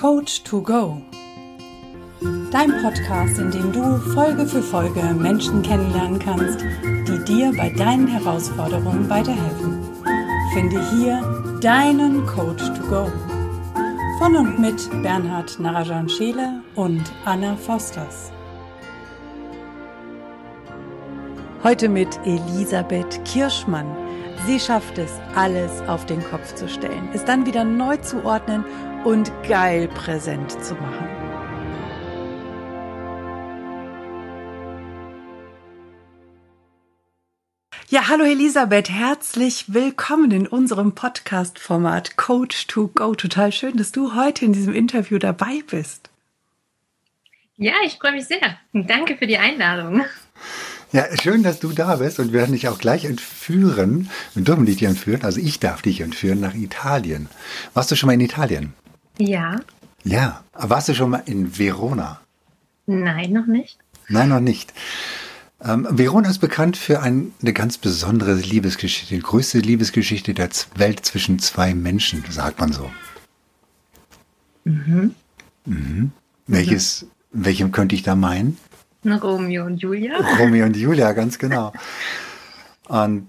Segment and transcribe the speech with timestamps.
[0.00, 1.02] Coach to Go.
[2.52, 8.06] Dein Podcast, in dem du Folge für Folge Menschen kennenlernen kannst, die dir bei deinen
[8.06, 9.82] Herausforderungen weiterhelfen.
[10.54, 11.20] Finde hier
[11.60, 13.10] deinen Coach to Go.
[14.20, 18.30] Von und mit Bernhard Narajan Scheele und Anna Fosters.
[21.64, 23.96] Heute mit Elisabeth Kirschmann.
[24.46, 28.64] Sie schafft es, alles auf den Kopf zu stellen, es dann wieder neu zu ordnen
[29.04, 31.08] und geil präsent zu machen.
[37.90, 43.14] Ja, hallo Elisabeth, herzlich willkommen in unserem Podcast-Format Coach to Go.
[43.14, 46.10] Total schön, dass du heute in diesem Interview dabei bist.
[47.56, 48.58] Ja, ich freue mich sehr.
[48.74, 50.04] Danke für die Einladung.
[50.92, 54.10] Ja, schön, dass du da bist und wir werden dich auch gleich entführen.
[54.34, 57.28] Wir dürfen dich entführen, also ich darf dich entführen nach Italien.
[57.74, 58.74] Warst du schon mal in Italien?
[59.18, 59.60] Ja.
[60.04, 60.42] Ja.
[60.54, 62.20] Warst du schon mal in Verona?
[62.86, 63.78] Nein, noch nicht.
[64.08, 64.72] Nein, noch nicht.
[65.62, 71.04] Ähm, Verona ist bekannt für ein, eine ganz besondere Liebesgeschichte, die größte Liebesgeschichte der Welt
[71.04, 72.90] zwischen zwei Menschen, sagt man so.
[74.64, 75.14] Mhm.
[75.64, 76.12] Mhm.
[76.46, 77.44] Welches, mhm.
[77.44, 78.56] welchem könnte ich da meinen?
[79.04, 80.16] Romeo und Julia.
[80.38, 81.72] Romeo und Julia, ganz genau.
[82.88, 83.28] Und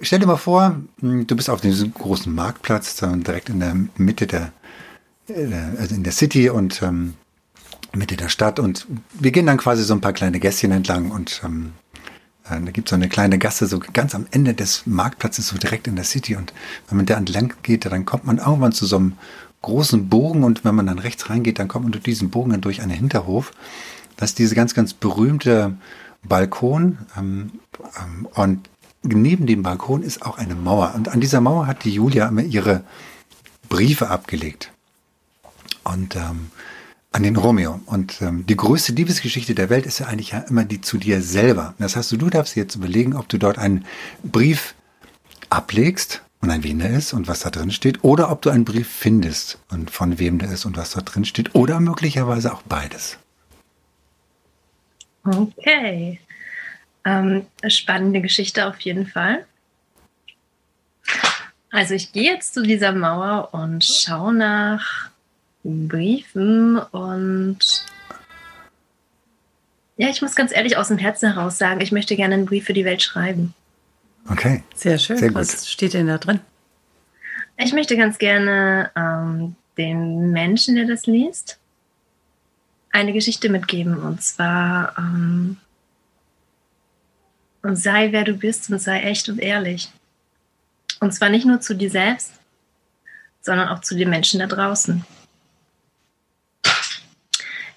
[0.00, 4.26] stell dir mal vor, hm, du bist auf diesem großen Marktplatz, direkt in der Mitte
[4.26, 4.52] der,
[5.28, 7.14] in der City und ähm,
[7.94, 11.40] Mitte der Stadt und wir gehen dann quasi so ein paar kleine Gässchen entlang und
[11.44, 11.72] ähm,
[12.44, 15.56] äh, da gibt es so eine kleine Gasse, so ganz am Ende des Marktplatzes, so
[15.56, 16.36] direkt in der City.
[16.36, 16.52] Und
[16.88, 19.14] wenn man da entlang geht, dann kommt man irgendwann zu so einem
[19.62, 22.60] großen Bogen und wenn man dann rechts reingeht, dann kommt man durch diesen Bogen dann
[22.60, 23.52] durch einen Hinterhof.
[24.16, 25.76] Das ist diese ganz, ganz berühmte
[26.22, 27.52] Balkon ähm,
[27.98, 28.68] ähm, und
[29.02, 30.92] neben dem Balkon ist auch eine Mauer.
[30.94, 32.82] Und an dieser Mauer hat die Julia immer ihre
[33.68, 34.72] Briefe abgelegt
[35.86, 36.50] und ähm,
[37.12, 37.80] an den Romeo.
[37.86, 41.22] Und ähm, die größte Liebesgeschichte der Welt ist ja eigentlich ja immer die zu dir
[41.22, 41.74] selber.
[41.78, 43.86] Das heißt, du, darfst jetzt überlegen, ob du dort einen
[44.22, 44.74] Brief
[45.48, 48.64] ablegst und an wen der ist und was da drin steht, oder ob du einen
[48.64, 52.62] Brief findest und von wem der ist und was da drin steht, oder möglicherweise auch
[52.62, 53.18] beides.
[55.24, 56.20] Okay.
[57.04, 59.46] Ähm, spannende Geschichte auf jeden Fall.
[61.70, 65.10] Also ich gehe jetzt zu dieser Mauer und schaue nach
[65.88, 67.58] Briefen und
[69.96, 72.66] ja, ich muss ganz ehrlich aus dem Herzen heraus sagen, ich möchte gerne einen Brief
[72.66, 73.54] für die Welt schreiben.
[74.28, 74.62] Okay.
[74.74, 75.16] Sehr schön.
[75.16, 76.40] Sehr Was steht denn da drin?
[77.56, 81.58] Ich möchte ganz gerne ähm, den Menschen, der das liest,
[82.90, 83.98] eine Geschichte mitgeben.
[83.98, 85.56] Und zwar ähm,
[87.62, 89.90] sei wer du bist und sei echt und ehrlich.
[91.00, 92.32] Und zwar nicht nur zu dir selbst,
[93.40, 95.04] sondern auch zu den Menschen da draußen.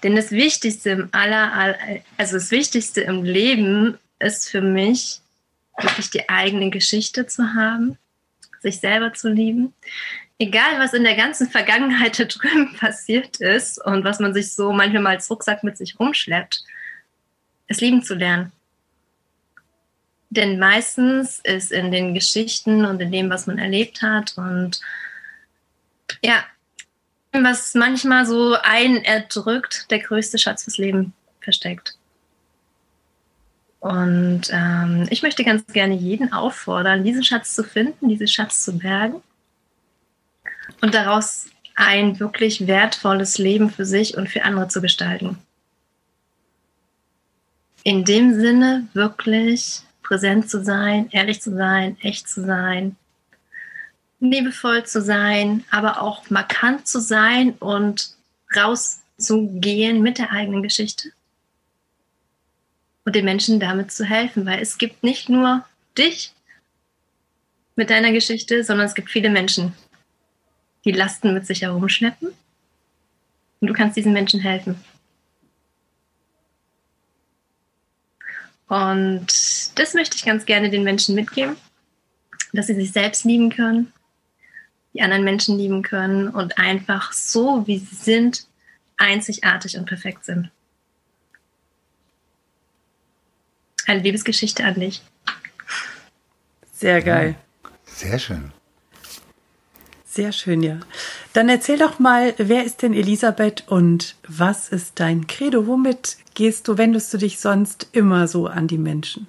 [0.02, 1.78] Denn das Wichtigste im aller,
[2.16, 5.20] also das Wichtigste im Leben ist für mich,
[5.78, 7.98] wirklich die eigene Geschichte zu haben,
[8.60, 9.74] sich selber zu lieben.
[10.38, 14.72] Egal, was in der ganzen Vergangenheit da drüben passiert ist und was man sich so
[14.72, 16.64] manchmal als Rucksack mit sich rumschleppt,
[17.66, 18.52] es lieben zu lernen.
[20.30, 24.80] Denn meistens ist in den Geschichten und in dem, was man erlebt hat und
[26.22, 26.44] ja,
[27.32, 31.96] was manchmal so einen erdrückt, der größte Schatz fürs Leben versteckt.
[33.80, 38.76] Und ähm, ich möchte ganz gerne jeden auffordern, diesen Schatz zu finden, diesen Schatz zu
[38.76, 39.22] bergen
[40.82, 41.46] und daraus
[41.76, 45.38] ein wirklich wertvolles Leben für sich und für andere zu gestalten.
[47.82, 52.96] In dem Sinne wirklich präsent zu sein, ehrlich zu sein, echt zu sein,
[54.20, 58.14] liebevoll zu sein, aber auch markant zu sein und
[58.54, 61.12] rauszugehen mit der eigenen Geschichte
[63.04, 65.64] und den Menschen damit zu helfen, weil es gibt nicht nur
[65.96, 66.32] dich
[67.76, 69.72] mit deiner Geschichte, sondern es gibt viele Menschen,
[70.84, 72.28] die Lasten mit sich herumschleppen
[73.60, 74.76] und du kannst diesen Menschen helfen.
[78.68, 79.26] Und
[79.74, 81.56] das möchte ich ganz gerne den Menschen mitgeben,
[82.52, 83.92] dass sie sich selbst lieben können,
[84.94, 88.46] die anderen Menschen lieben können und einfach so, wie sie sind,
[88.96, 90.50] einzigartig und perfekt sind.
[93.86, 95.02] Eine Liebesgeschichte an dich.
[96.72, 97.34] Sehr geil.
[97.86, 98.52] Sehr schön.
[100.04, 100.80] Sehr schön, ja.
[101.32, 105.66] Dann erzähl doch mal, wer ist denn Elisabeth und was ist dein Credo?
[105.66, 109.28] Womit gehst du, wendest du dich sonst immer so an die Menschen?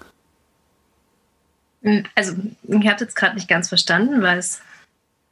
[2.16, 4.62] Also, ich habe jetzt gerade nicht ganz verstanden, weil es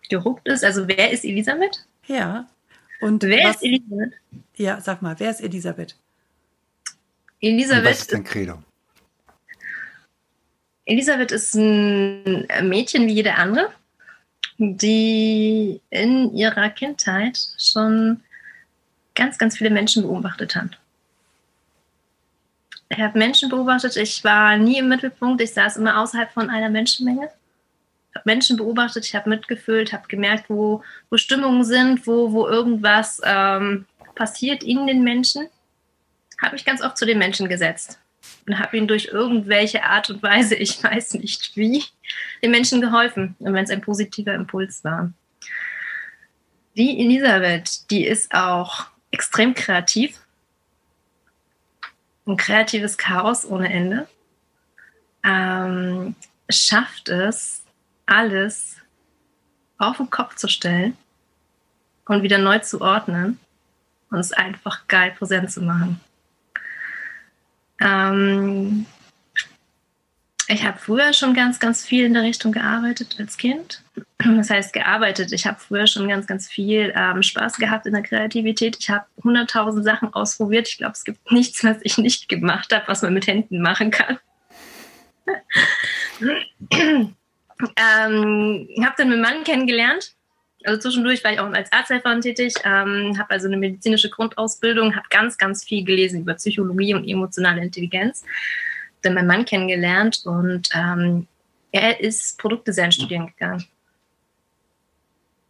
[0.09, 0.63] geruckt ist.
[0.63, 1.85] Also wer ist Elisabeth?
[2.07, 2.47] Ja.
[3.01, 4.13] Und wer was, ist Elisabeth?
[4.55, 5.95] Ja, sag mal, wer ist Elisabeth?
[7.39, 7.85] Elisabeth.
[7.85, 8.61] Und was ist dein Credo?
[10.85, 13.71] Elisabeth ist ein Mädchen wie jede andere,
[14.57, 18.21] die in ihrer Kindheit schon
[19.13, 20.79] ganz, ganz viele Menschen beobachtet hat.
[22.89, 26.69] Ich habe Menschen beobachtet, ich war nie im Mittelpunkt, ich saß immer außerhalb von einer
[26.69, 27.29] Menschenmenge.
[28.19, 33.21] Ich Menschen beobachtet, ich habe mitgefühlt, habe gemerkt, wo, wo Stimmungen sind, wo, wo irgendwas
[33.23, 33.85] ähm,
[34.15, 35.47] passiert in den Menschen.
[36.41, 37.99] Habe mich ganz oft zu den Menschen gesetzt
[38.47, 41.83] und habe ihnen durch irgendwelche Art und Weise, ich weiß nicht wie,
[42.43, 43.35] den Menschen geholfen.
[43.39, 45.11] Und wenn es ein positiver Impuls war.
[46.75, 50.19] Die Elisabeth, die ist auch extrem kreativ.
[52.25, 54.07] Ein kreatives Chaos ohne Ende.
[55.23, 56.15] Ähm,
[56.49, 57.63] schafft es,
[58.09, 58.77] alles
[59.77, 60.97] auf den Kopf zu stellen
[62.05, 63.39] und wieder neu zu ordnen
[64.09, 65.99] und es einfach geil präsent zu machen.
[67.79, 68.85] Ähm,
[70.47, 73.83] ich habe früher schon ganz, ganz viel in der Richtung gearbeitet als Kind.
[74.17, 75.31] Das heißt, gearbeitet.
[75.31, 78.75] Ich habe früher schon ganz, ganz viel ähm, Spaß gehabt in der Kreativität.
[78.79, 80.67] Ich habe hunderttausend Sachen ausprobiert.
[80.67, 83.91] Ich glaube, es gibt nichts, was ich nicht gemacht habe, was man mit Händen machen
[83.91, 84.19] kann.
[87.61, 90.13] Ähm, habe dann meinen Mann kennengelernt.
[90.65, 95.07] Also zwischendurch war ich auch als Arzthelferin tätig, ähm, habe also eine medizinische Grundausbildung, habe
[95.09, 98.23] ganz, ganz viel gelesen über Psychologie und emotionale Intelligenz
[99.01, 101.27] dann meinen Mann kennengelernt und ähm,
[101.71, 103.65] er ist Produktdesign studieren gegangen.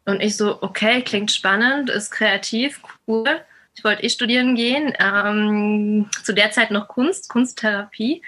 [0.05, 3.41] Und ich so, okay, klingt spannend, ist kreativ, cool.
[3.75, 4.93] Ich wollte eh studieren gehen.
[4.99, 8.21] Ähm, zu der Zeit noch Kunst, Kunsttherapie.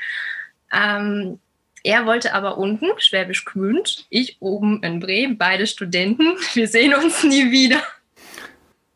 [0.71, 1.39] Ähm,
[1.83, 6.37] er wollte aber unten, Schwäbisch Gmünd, ich oben in Bremen, beide Studenten.
[6.53, 7.81] Wir sehen uns nie wieder.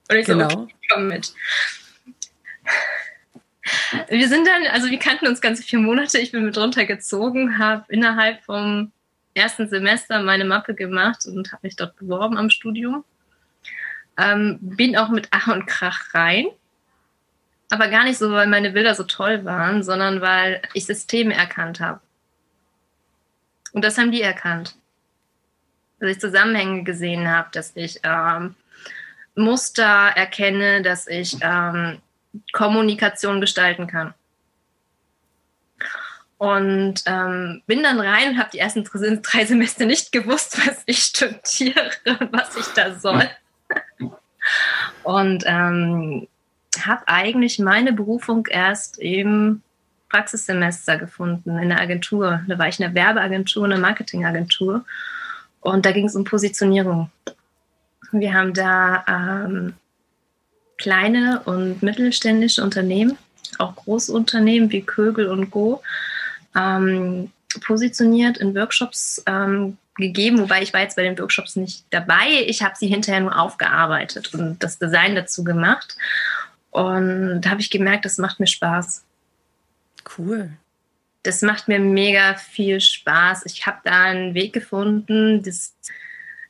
[0.10, 0.50] Und ich genau.
[0.50, 1.34] so, okay, komm mit.
[4.10, 6.20] Wir sind dann, also wir kannten uns ganze vier Monate.
[6.20, 8.92] Ich bin mit runtergezogen, habe innerhalb vom
[9.34, 13.04] ersten Semester meine Mappe gemacht und habe mich dort beworben am Studium.
[14.18, 16.46] Ähm, bin auch mit Ach und Krach rein.
[17.70, 21.80] Aber gar nicht so, weil meine Bilder so toll waren, sondern weil ich Systeme erkannt
[21.80, 22.00] habe.
[23.76, 24.78] Und das haben die erkannt.
[26.00, 28.56] Dass ich Zusammenhänge gesehen habe, dass ich ähm,
[29.36, 32.00] Muster erkenne, dass ich ähm,
[32.54, 34.14] Kommunikation gestalten kann.
[36.38, 41.04] Und ähm, bin dann rein und habe die ersten drei Semester nicht gewusst, was ich
[41.04, 43.30] studiere und was ich da soll.
[45.04, 46.30] Und ähm,
[46.80, 49.64] habe eigentlich meine Berufung erst im
[50.16, 52.40] Praxissemester gefunden in der Agentur.
[52.48, 54.86] Da war ich in einer Werbeagentur, einer Marketingagentur.
[55.60, 57.12] Und da ging es um Positionierung.
[58.14, 59.74] Wir haben da ähm,
[60.78, 63.18] kleine und mittelständische Unternehmen,
[63.58, 65.82] auch Großunternehmen wie Kögel und Go,
[66.56, 67.32] ähm,
[67.66, 72.46] positioniert in Workshops ähm, gegeben, wobei ich war jetzt bei den Workshops nicht dabei.
[72.48, 75.98] Ich habe sie hinterher nur aufgearbeitet und das Design dazu gemacht.
[76.72, 79.05] Und da habe ich gemerkt, das macht mir Spaß.
[80.18, 80.52] Cool.
[81.24, 83.44] Das macht mir mega viel Spaß.
[83.46, 85.74] Ich habe da einen Weg gefunden, das,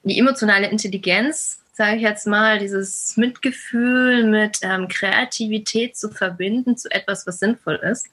[0.03, 6.89] die emotionale Intelligenz sage ich jetzt mal, dieses Mitgefühl mit ähm, Kreativität zu verbinden zu
[6.89, 8.07] etwas, was sinnvoll ist,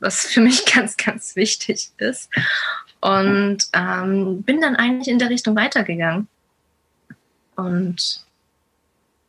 [0.00, 2.28] was für mich ganz, ganz wichtig ist.
[3.00, 6.28] Und ähm, bin dann eigentlich in der Richtung weitergegangen.
[7.56, 8.22] Und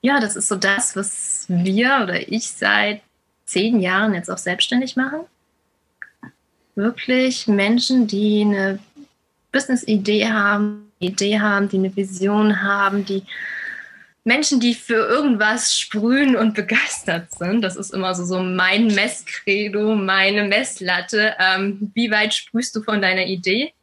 [0.01, 3.01] ja, das ist so das, was wir oder ich seit
[3.45, 5.21] zehn Jahren jetzt auch selbstständig machen.
[6.77, 8.77] Wirklich Menschen, die eine
[9.51, 13.23] Business-Idee haben, Idee haben, die eine Vision haben, die
[14.23, 17.63] Menschen, die für irgendwas sprühen und begeistert sind.
[17.63, 21.33] Das ist immer so, so mein Messkredo, meine Messlatte.
[21.39, 23.73] Ähm, wie weit sprühst du von deiner Idee?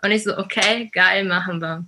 [0.00, 1.84] Und ich so, okay, geil, machen wir.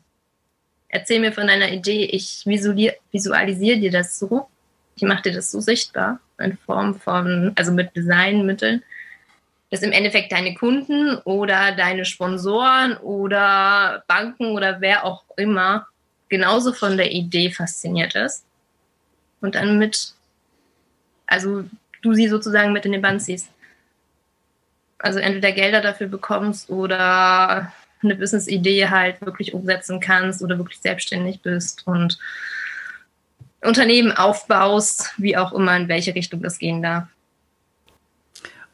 [0.89, 2.05] Erzähl mir von deiner Idee.
[2.05, 4.47] Ich visualisiere dir das so.
[4.95, 8.83] Ich mache dir das so sichtbar in Form von, also mit Designmitteln,
[9.73, 15.87] dass im Endeffekt deine Kunden oder deine Sponsoren oder Banken oder wer auch immer
[16.29, 18.45] genauso von der Idee fasziniert ist
[19.41, 20.13] und dann mit,
[21.27, 21.65] also
[22.03, 23.49] du sie sozusagen mit in den Band ziehst.
[24.99, 31.41] Also entweder Gelder dafür bekommst oder eine Business-Idee halt wirklich umsetzen kannst oder wirklich selbstständig
[31.41, 32.19] bist und
[33.63, 37.05] Unternehmen aufbaust, wie auch immer, in welche Richtung das gehen darf.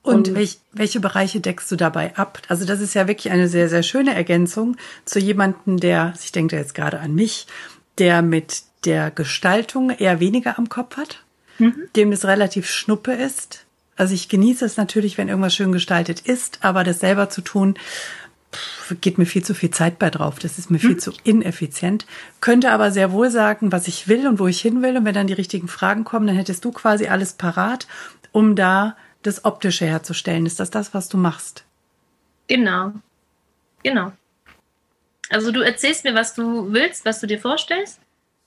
[0.08, 2.42] Und, und welch, welche Bereiche deckst du dabei ab?
[2.48, 6.56] Also das ist ja wirklich eine sehr, sehr schöne Ergänzung zu jemandem, der, ich denke
[6.56, 7.46] jetzt gerade an mich,
[7.98, 11.22] der mit der Gestaltung eher weniger am Kopf hat,
[11.58, 11.74] mhm.
[11.96, 13.64] dem es relativ schnuppe ist.
[13.96, 17.74] Also ich genieße es natürlich, wenn irgendwas schön gestaltet ist, aber das selber zu tun,
[19.00, 20.38] geht mir viel zu viel Zeit bei drauf.
[20.38, 20.98] Das ist mir viel mhm.
[21.00, 22.06] zu ineffizient.
[22.40, 24.96] Könnte aber sehr wohl sagen, was ich will und wo ich hin will.
[24.96, 27.86] Und wenn dann die richtigen Fragen kommen, dann hättest du quasi alles parat,
[28.32, 28.96] um da
[29.28, 30.46] das Optische herzustellen.
[30.46, 31.64] Ist das das, was du machst?
[32.48, 32.92] Genau.
[33.82, 34.12] Genau.
[35.30, 38.00] Also du erzählst mir, was du willst, was du dir vorstellst.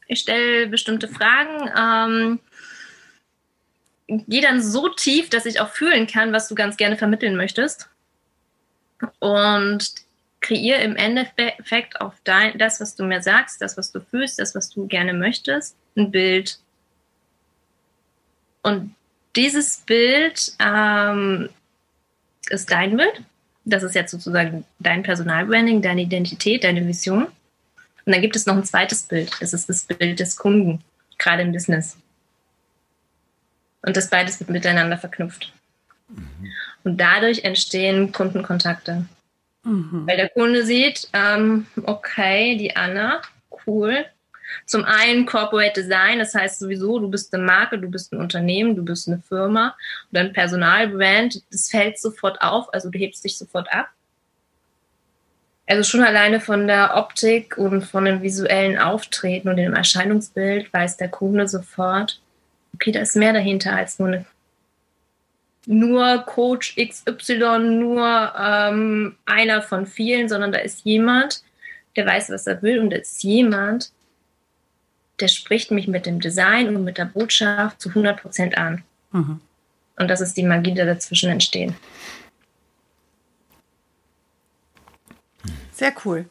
[0.08, 1.70] Ich stelle bestimmte Fragen.
[1.78, 2.40] Ähm,
[4.28, 7.90] gehe dann so tief, dass ich auch fühlen kann, was du ganz gerne vermitteln möchtest.
[9.20, 9.94] Und
[10.42, 14.56] kreiere im Endeffekt auf dein, das, was du mir sagst, das, was du fühlst, das,
[14.56, 16.60] was du gerne möchtest, ein Bild.
[18.64, 18.96] Und
[19.36, 21.50] dieses Bild ähm,
[22.50, 23.24] ist dein Bild.
[23.64, 27.26] Das ist jetzt sozusagen dein Personalbranding, deine Identität, deine Vision.
[28.06, 29.32] Und dann gibt es noch ein zweites Bild.
[29.40, 30.84] Das ist das Bild des Kunden,
[31.18, 31.98] gerade im Business.
[33.84, 35.54] Und das beides wird miteinander verknüpft.
[36.10, 36.52] Mhm.
[36.84, 39.06] Und dadurch entstehen Kundenkontakte.
[39.64, 40.08] Mhm.
[40.08, 43.22] Weil der Kunde sieht, ähm, okay, die Anna,
[43.66, 44.06] cool.
[44.66, 48.76] Zum einen Corporate Design, das heißt sowieso, du bist eine Marke, du bist ein Unternehmen,
[48.76, 49.76] du bist eine Firma
[50.12, 53.90] und ein Personalbrand, das fällt sofort auf, also du hebst dich sofort ab.
[55.68, 60.98] Also schon alleine von der Optik und von dem visuellen Auftreten und dem Erscheinungsbild weiß
[60.98, 62.20] der Kunde sofort,
[62.74, 64.26] okay, da ist mehr dahinter als nur eine
[65.66, 71.44] nur Coach XY, nur ähm, einer von vielen, sondern da ist jemand,
[71.96, 73.92] der weiß, was er will und da ist jemand,
[75.22, 78.84] der spricht mich mit dem Design und mit der Botschaft zu 100 Prozent an.
[79.12, 79.40] Mhm.
[79.98, 81.76] Und das ist die Magie, die dazwischen entstehen.
[85.72, 86.26] Sehr cool.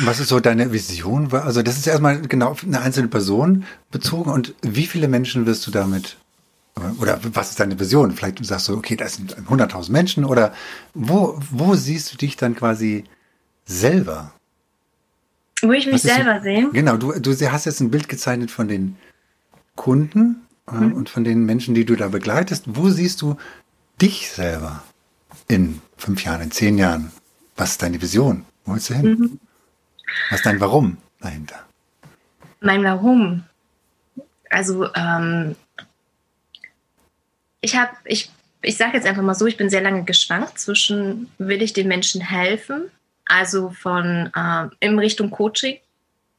[0.00, 1.32] Was ist so deine Vision?
[1.32, 5.66] Also das ist erstmal genau auf eine einzelne Person bezogen und wie viele Menschen wirst
[5.66, 6.16] du damit
[7.00, 8.12] oder was ist deine Vision?
[8.12, 10.52] Vielleicht sagst du, okay, das sind 100.000 Menschen oder
[10.94, 13.04] wo, wo siehst du dich dann quasi
[13.64, 14.32] selber?
[15.62, 16.70] Wo ich mich selber sehe?
[16.70, 18.96] Genau, du, du hast jetzt ein Bild gezeichnet von den
[19.74, 20.92] Kunden äh, mhm.
[20.92, 22.64] und von den Menschen, die du da begleitest.
[22.66, 23.36] Wo siehst du
[24.00, 24.82] dich selber
[25.48, 27.10] in fünf Jahren, in zehn Jahren?
[27.56, 28.44] Was ist deine Vision?
[28.64, 29.06] Wo willst du hin?
[29.06, 29.40] Mhm.
[30.30, 31.64] Was ist dein Warum dahinter?
[32.60, 33.44] Mein Warum?
[34.50, 35.56] Also ähm,
[37.60, 38.30] ich habe, ich,
[38.62, 41.88] ich sage jetzt einfach mal so, ich bin sehr lange geschwankt zwischen, will ich den
[41.88, 42.90] Menschen helfen,
[43.28, 45.78] also von äh, in Richtung Coaching,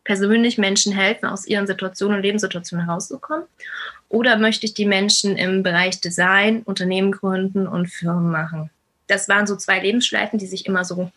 [0.03, 3.46] persönlich Menschen helfen, aus ihren Situationen und Lebenssituationen herauszukommen,
[4.10, 8.72] oder möchte ich die Menschen im Bereich Design, Unternehmen gründen und Firmen machen?
[9.08, 11.12] Das waren so zwei Lebensschleifen, die sich immer so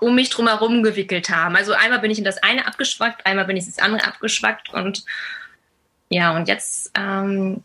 [0.00, 1.56] um mich drumherum gewickelt haben.
[1.56, 4.72] Also einmal bin ich in das eine abgeschwackt, einmal bin ich in das andere abgeschwackt
[4.74, 5.04] und
[6.10, 7.62] ja, und jetzt ähm,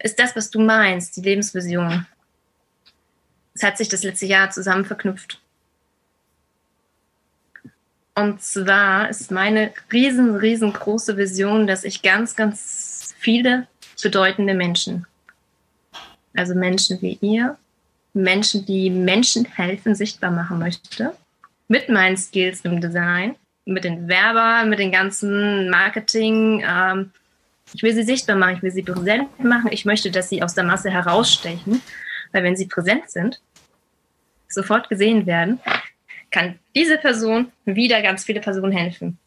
[0.00, 2.06] ist das, was du meinst, die Lebensvision.
[3.54, 5.40] Es hat sich das letzte Jahr zusammen verknüpft.
[8.20, 13.66] Und zwar ist meine riesen, riesengroße Vision, dass ich ganz, ganz viele
[14.02, 15.06] bedeutende Menschen,
[16.36, 17.56] also Menschen wie ihr,
[18.12, 21.14] Menschen, die Menschen helfen, sichtbar machen möchte,
[21.68, 27.12] mit meinen Skills im Design, mit den Werber, mit den ganzen Marketing, ähm,
[27.72, 30.54] ich will sie sichtbar machen, ich will sie präsent machen, ich möchte, dass sie aus
[30.54, 31.80] der Masse herausstechen,
[32.32, 33.40] weil wenn sie präsent sind,
[34.48, 35.60] sofort gesehen werden,
[36.30, 39.18] kann diese Person wieder ganz viele Personen helfen.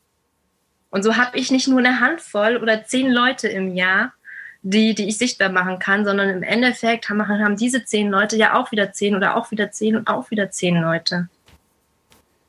[0.89, 4.13] Und so habe ich nicht nur eine Handvoll oder zehn Leute im Jahr,
[4.62, 8.55] die, die ich sichtbar machen kann, sondern im Endeffekt haben, haben diese zehn Leute ja
[8.55, 11.27] auch wieder zehn oder auch wieder zehn und auch wieder zehn Leute.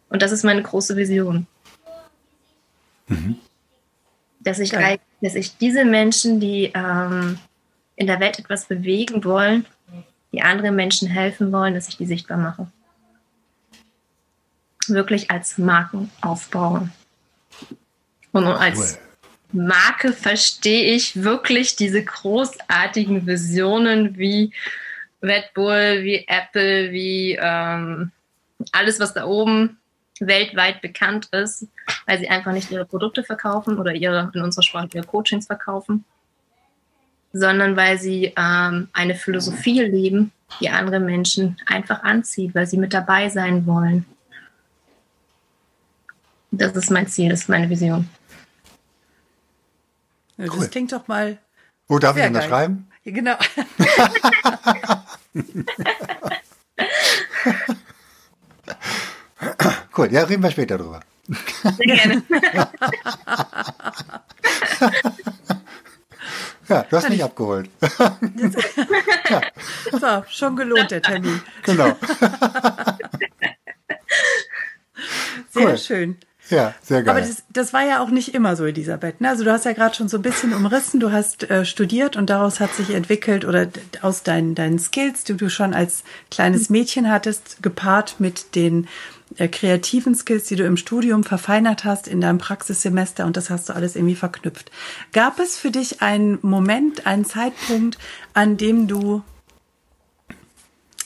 [0.08, 1.46] Und das ist meine große Vision.
[3.08, 3.36] Mhm.
[4.40, 7.38] Dass ich dass ich diese Menschen, die ähm,
[7.96, 9.64] in der Welt etwas bewegen wollen,
[10.32, 12.68] die anderen Menschen helfen wollen, dass ich die sichtbar mache.
[14.88, 16.92] Wirklich als Marken aufbauen.
[18.32, 18.98] Und als
[19.52, 24.52] Marke verstehe ich wirklich diese großartigen Visionen wie
[25.22, 28.10] Red Bull, wie Apple, wie ähm,
[28.72, 29.78] alles, was da oben
[30.20, 31.66] weltweit bekannt ist,
[32.06, 36.04] weil sie einfach nicht ihre Produkte verkaufen oder ihre, in unserer Sprache ihre Coachings verkaufen,
[37.32, 42.92] sondern weil sie ähm, eine Philosophie leben, die andere Menschen einfach anzieht, weil sie mit
[42.92, 44.06] dabei sein wollen.
[46.58, 48.08] Das ist mein Ziel, das ist meine Vision.
[50.36, 50.68] Das cool.
[50.68, 51.38] klingt doch mal.
[51.86, 52.88] Wo darf ich unterschreiben?
[53.04, 53.36] Ja, genau.
[59.96, 60.98] Cool, ja, reden wir später drüber.
[61.62, 62.22] Sehr gerne.
[66.68, 67.70] ja, du hast mich abgeholt.
[69.30, 69.40] ja.
[69.92, 71.40] So, schon gelohnt, der Termin.
[71.62, 71.96] Genau.
[75.50, 75.78] Sehr cool.
[75.78, 76.18] schön.
[76.50, 77.10] Ja, sehr geil.
[77.10, 79.20] Aber das, das war ja auch nicht immer so, Elisabeth.
[79.20, 79.30] Ne?
[79.30, 82.28] Also du hast ja gerade schon so ein bisschen umrissen, du hast äh, studiert und
[82.28, 83.68] daraus hat sich entwickelt oder
[84.02, 88.88] aus deinen, deinen Skills, die du schon als kleines Mädchen hattest, gepaart mit den
[89.36, 93.68] äh, kreativen Skills, die du im Studium verfeinert hast in deinem Praxissemester und das hast
[93.68, 94.70] du alles irgendwie verknüpft.
[95.12, 97.98] Gab es für dich einen Moment, einen Zeitpunkt,
[98.34, 99.22] an dem du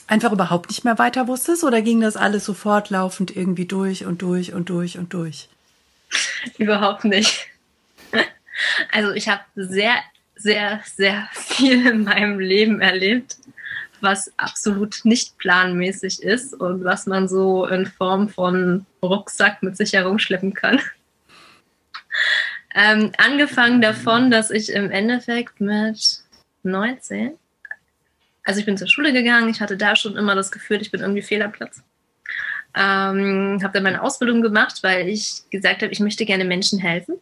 [0.09, 4.21] einfach überhaupt nicht mehr weiter wusstest oder ging das alles so fortlaufend irgendwie durch und
[4.21, 5.49] durch und durch und durch?
[6.57, 7.47] Überhaupt nicht.
[8.91, 9.95] Also ich habe sehr,
[10.35, 13.37] sehr, sehr viel in meinem Leben erlebt,
[14.01, 19.93] was absolut nicht planmäßig ist und was man so in Form von Rucksack mit sich
[19.93, 20.81] herumschleppen kann.
[22.75, 26.21] Ähm, angefangen davon, dass ich im Endeffekt mit
[26.63, 27.37] 19
[28.43, 31.01] also ich bin zur Schule gegangen, ich hatte da schon immer das Gefühl, ich bin
[31.01, 31.83] irgendwie Fehlerplatz.
[32.75, 37.15] Ähm, habe dann meine Ausbildung gemacht, weil ich gesagt habe, ich möchte gerne Menschen helfen.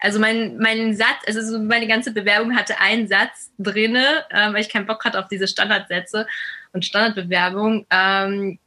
[0.00, 4.62] Also mein, mein Satz, also so meine ganze Bewerbung hatte einen Satz drinne, äh, weil
[4.62, 6.26] ich keinen Bock hatte auf diese Standardsätze
[6.72, 7.86] und Standardbewerbung.
[7.90, 8.58] Ähm,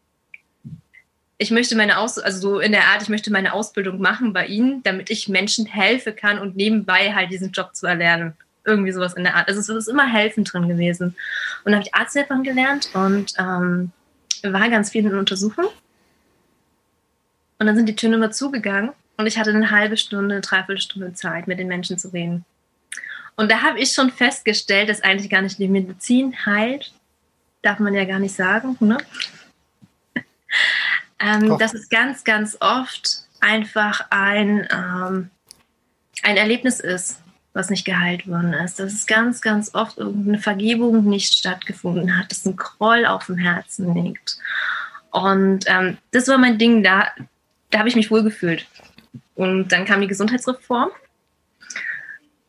[1.38, 4.46] ich möchte meine Aus, also so in der Art, ich möchte meine Ausbildung machen bei
[4.46, 9.14] Ihnen, damit ich Menschen helfen kann und nebenbei halt diesen Job zu erlernen irgendwie sowas
[9.14, 9.48] in der Art.
[9.48, 11.16] Also es ist immer helfen drin gewesen.
[11.64, 13.92] Und dann habe ich Arzthelferin gelernt und ähm,
[14.44, 15.66] war ganz viel in Untersuchung.
[17.60, 21.14] Und dann sind die Türen immer zugegangen und ich hatte eine halbe Stunde, eine Dreiviertelstunde
[21.14, 22.46] Zeit, mit den Menschen zu reden.
[23.36, 26.94] Und da habe ich schon festgestellt, dass eigentlich gar nicht die Medizin heilt.
[27.62, 28.98] Darf man ja gar nicht sagen, ne?
[31.20, 35.30] ähm, dass es ganz, ganz oft einfach ein, ähm,
[36.22, 37.23] ein Erlebnis ist,
[37.54, 38.80] was nicht geheilt worden ist.
[38.80, 43.38] Dass es ganz, ganz oft irgendeine Vergebung nicht stattgefunden hat, dass ein Groll auf dem
[43.38, 44.38] Herzen liegt.
[45.12, 47.08] Und ähm, das war mein Ding, da,
[47.70, 48.66] da habe ich mich wohl gefühlt.
[49.36, 50.90] Und dann kam die Gesundheitsreform.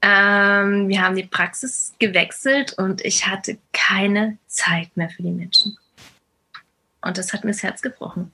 [0.01, 5.79] Ähm, wir haben die Praxis gewechselt und ich hatte keine Zeit mehr für die Menschen.
[7.01, 8.33] Und das hat mir das Herz gebrochen.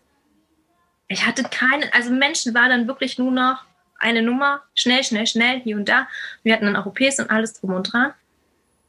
[1.07, 3.65] Ich hatte keine, also Menschen war dann wirklich nur noch
[4.01, 6.09] eine Nummer, schnell, schnell, schnell, hier und da.
[6.43, 8.13] Wir hatten dann auch OPs und alles drum und dran.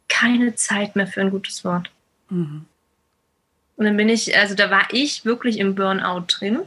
[0.07, 1.91] Keine Zeit mehr für ein gutes Wort.
[2.29, 2.65] Mhm.
[3.75, 6.59] Und dann bin ich, also da war ich wirklich im Burnout drin.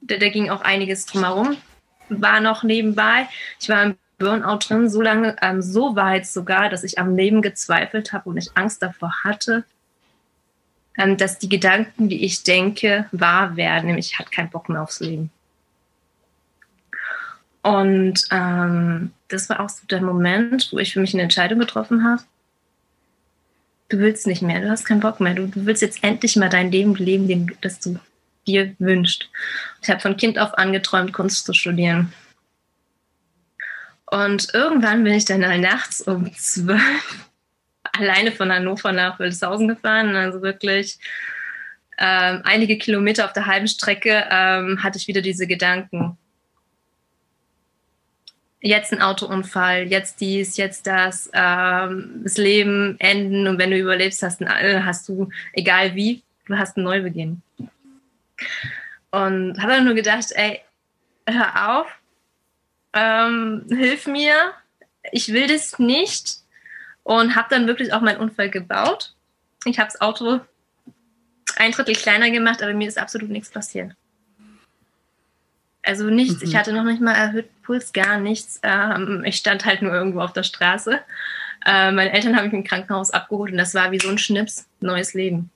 [0.00, 1.56] Da, da ging auch einiges drumherum.
[2.08, 3.28] War noch nebenbei.
[3.60, 7.42] Ich war im Burnout drin, so lange, ähm, so weit sogar, dass ich am Leben
[7.42, 9.64] gezweifelt habe und ich Angst davor hatte,
[10.96, 13.86] ähm, dass die Gedanken, die ich denke, wahr werden.
[13.86, 15.30] Nämlich, ich hatte keinen Bock mehr aufs Leben.
[17.66, 22.04] Und ähm, das war auch so der Moment, wo ich für mich eine Entscheidung getroffen
[22.04, 22.22] habe.
[23.88, 25.34] Du willst nicht mehr, du hast keinen Bock mehr.
[25.34, 27.98] Du, du willst jetzt endlich mal dein Leben leben, das du
[28.46, 29.28] dir wünschst.
[29.82, 32.12] Ich habe von Kind auf angeträumt, Kunst zu studieren.
[34.08, 37.26] Und irgendwann bin ich dann nachts um zwölf
[37.98, 40.14] alleine von Hannover nach Wildeshausen gefahren.
[40.14, 41.00] Also wirklich
[41.98, 46.16] ähm, einige Kilometer auf der halben Strecke ähm, hatte ich wieder diese Gedanken
[48.66, 54.22] jetzt ein Autounfall, jetzt dies, jetzt das, ähm, das Leben enden und wenn du überlebst,
[54.22, 57.42] hast, ein, hast du, egal wie, du hast einen Neubeginn.
[59.10, 60.60] Und habe dann nur gedacht, ey,
[61.26, 61.86] hör auf,
[62.92, 64.52] ähm, hilf mir,
[65.12, 66.38] ich will das nicht
[67.02, 69.14] und habe dann wirklich auch meinen Unfall gebaut.
[69.64, 70.40] Ich habe das Auto
[71.56, 73.92] ein Drittel kleiner gemacht, aber mir ist absolut nichts passiert.
[75.86, 76.42] Also nichts.
[76.42, 76.48] Mhm.
[76.48, 78.60] Ich hatte noch nicht mal erhöht Puls, gar nichts.
[78.62, 81.00] Ähm, ich stand halt nur irgendwo auf der Straße.
[81.64, 84.66] Äh, meine Eltern haben mich im Krankenhaus abgeholt und das war wie so ein Schnips,
[84.80, 85.50] neues Leben.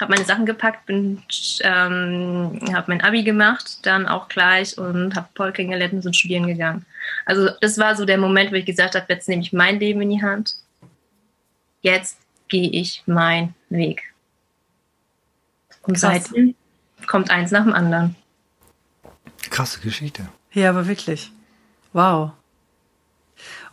[0.00, 1.22] Habe meine Sachen gepackt, bin,
[1.60, 6.46] ähm, habe mein Abi gemacht, dann auch gleich und habe Paul kennengelernt und sind studieren
[6.46, 6.84] gegangen.
[7.26, 10.02] Also das war so der Moment, wo ich gesagt habe, jetzt nehme ich mein Leben
[10.02, 10.56] in die Hand.
[11.80, 12.18] Jetzt
[12.48, 14.02] gehe ich meinen Weg.
[15.82, 16.24] Und Krass.
[16.24, 16.54] seitdem
[17.06, 18.16] kommt eins nach dem anderen.
[19.50, 20.26] Krasse Geschichte.
[20.52, 21.30] Ja, aber wirklich.
[21.92, 22.32] Wow.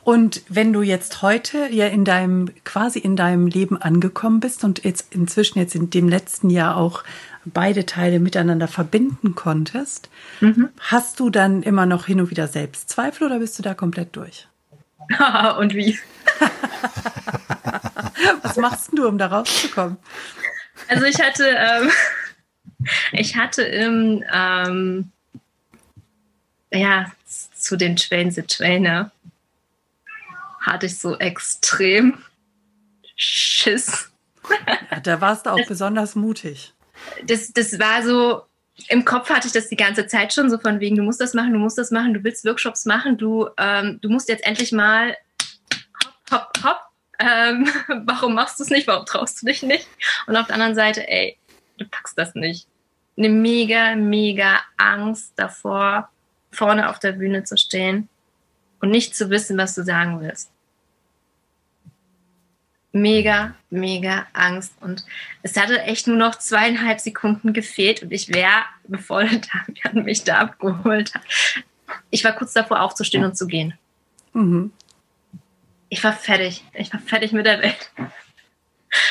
[0.03, 4.83] Und wenn du jetzt heute ja in deinem, quasi in deinem Leben angekommen bist und
[4.83, 7.03] jetzt inzwischen jetzt in dem letzten Jahr auch
[7.45, 10.09] beide Teile miteinander verbinden konntest,
[10.39, 10.69] mhm.
[10.79, 14.47] hast du dann immer noch hin und wieder Selbstzweifel oder bist du da komplett durch?
[15.59, 15.99] und wie?
[18.41, 19.97] Was machst du, um da rauszukommen?
[20.87, 21.89] Also ich hatte, ähm,
[23.11, 25.11] ich hatte im ähm,
[26.71, 27.11] ja,
[27.55, 29.11] zu den Twain the Twainer
[30.61, 32.23] hatte ich so extrem
[33.15, 34.11] Schiss.
[34.89, 36.73] Ja, da warst du auch das, besonders mutig.
[37.25, 38.43] Das, das war so,
[38.89, 41.33] im Kopf hatte ich das die ganze Zeit schon so von wegen, du musst das
[41.33, 44.71] machen, du musst das machen, du willst Workshops machen, du, ähm, du musst jetzt endlich
[44.71, 45.15] mal
[46.03, 46.79] hopp, hopp, hopp.
[47.19, 47.67] Ähm,
[48.05, 48.87] warum machst du es nicht?
[48.87, 49.87] Warum traust du dich nicht?
[50.27, 51.37] Und auf der anderen Seite, ey,
[51.77, 52.67] du packst das nicht.
[53.17, 56.09] Eine mega, mega Angst davor,
[56.51, 58.09] vorne auf der Bühne zu stehen
[58.79, 60.51] und nicht zu wissen, was du sagen willst
[62.93, 64.73] mega, mega Angst.
[64.81, 65.05] Und
[65.43, 69.39] es hatte echt nur noch zweieinhalb Sekunden gefehlt und ich wäre, bevor der
[69.83, 71.21] Damian mich da abgeholt hat,
[72.09, 73.73] ich war kurz davor aufzustehen und zu gehen.
[74.33, 74.71] Mhm.
[75.89, 76.63] Ich war fertig.
[76.73, 77.91] Ich war fertig mit der Welt.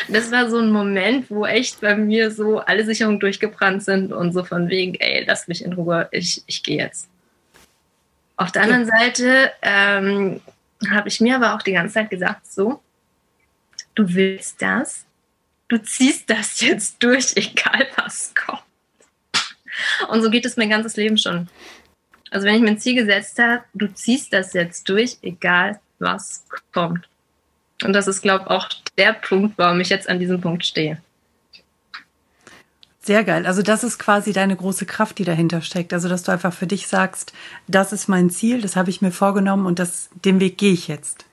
[0.09, 4.33] Das war so ein Moment, wo echt bei mir so alle Sicherungen durchgebrannt sind und
[4.33, 7.09] so von wegen, ey, lass mich in Ruhe, ich, ich gehe jetzt.
[8.40, 10.40] Auf der anderen Seite ähm,
[10.88, 12.81] habe ich mir aber auch die ganze Zeit gesagt, so,
[13.94, 15.05] du willst das,
[15.68, 18.62] du ziehst das jetzt durch, egal was kommt.
[20.09, 21.48] Und so geht es mein ganzes Leben schon.
[22.31, 26.46] Also wenn ich mir ein Ziel gesetzt habe, du ziehst das jetzt durch, egal was
[26.72, 27.07] kommt.
[27.85, 31.03] Und das ist, glaube ich, auch der Punkt, warum ich jetzt an diesem Punkt stehe.
[33.03, 33.47] Sehr geil.
[33.47, 35.95] Also das ist quasi deine große Kraft, die dahinter steckt.
[35.95, 37.33] Also dass du einfach für dich sagst,
[37.67, 40.87] das ist mein Ziel, das habe ich mir vorgenommen und das, den Weg gehe ich
[40.87, 41.25] jetzt.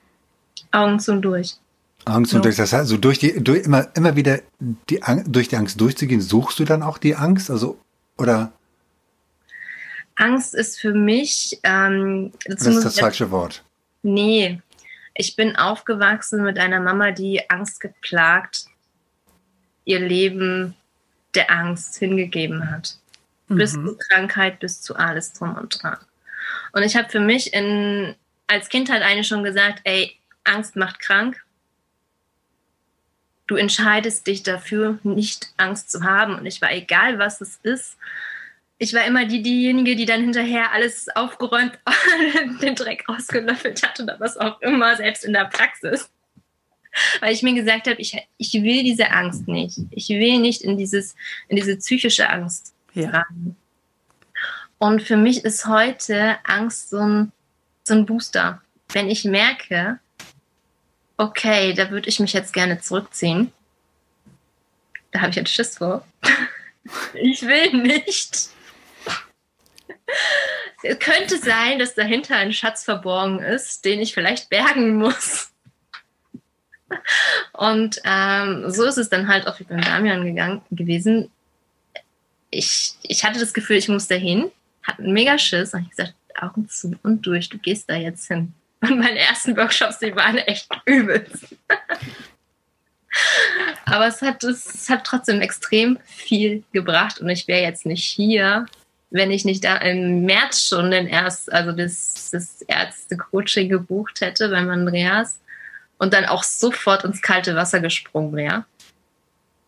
[0.72, 1.56] Augen zu und durch.
[2.06, 4.40] Angst und durch das heißt, also durch die, durch immer, immer wieder
[4.88, 7.50] die, durch die Angst durchzugehen, suchst du dann auch die Angst?
[7.50, 7.78] Also,
[8.16, 8.52] oder?
[10.14, 11.60] Angst ist für mich.
[11.64, 13.62] Ähm, das ist das falsche Wort.
[14.02, 14.60] Nee.
[15.14, 18.66] Ich bin aufgewachsen mit einer Mama, die Angst geplagt
[19.84, 20.74] ihr Leben
[21.34, 22.96] der Angst hingegeben hat.
[23.48, 23.56] Mhm.
[23.56, 25.98] Bis zu Krankheit, bis zu alles drum und dran.
[26.72, 28.14] Und ich habe für mich in,
[28.46, 31.42] als Kind halt eigentlich schon gesagt, ey, Angst macht krank
[33.48, 36.36] du entscheidest dich dafür, nicht Angst zu haben.
[36.36, 37.96] Und ich war egal, was es ist.
[38.76, 41.76] Ich war immer die, diejenige, die dann hinterher alles aufgeräumt,
[42.62, 46.08] den Dreck ausgelöffelt hat oder was auch immer, selbst in der Praxis.
[47.20, 49.78] Weil ich mir gesagt habe, ich, ich will diese Angst nicht.
[49.90, 51.14] Ich will nicht in, dieses,
[51.48, 53.10] in diese psychische Angst ja.
[53.10, 53.56] rein.
[54.78, 57.32] Und für mich ist heute Angst so ein,
[57.84, 58.62] so ein Booster.
[58.88, 59.98] Wenn ich merke,
[61.16, 63.52] okay, da würde ich mich jetzt gerne zurückziehen.
[65.10, 66.06] Da habe ich jetzt Schiss vor.
[67.14, 68.50] ich will nicht.
[70.82, 75.47] Es könnte sein, dass dahinter ein Schatz verborgen ist, den ich vielleicht bergen muss.
[77.52, 81.30] Und ähm, so ist es dann halt auch wie beim Damian gegangen, gewesen.
[82.50, 84.50] Ich, ich hatte das Gefühl, ich muss dahin,
[84.82, 88.26] hatte einen mega Schiss und ich gesagt, Augen zu und durch, du gehst da jetzt
[88.28, 88.52] hin.
[88.80, 91.56] Und meine ersten Workshops, die waren echt übelst.
[93.86, 98.66] Aber es hat, es hat trotzdem extrem viel gebracht und ich wäre jetzt nicht hier,
[99.10, 104.50] wenn ich nicht da im März schon den erst, also das, das Ärzte-Coaching gebucht hätte
[104.50, 105.40] beim Andreas
[105.98, 108.64] und dann auch sofort ins kalte Wasser gesprungen wäre.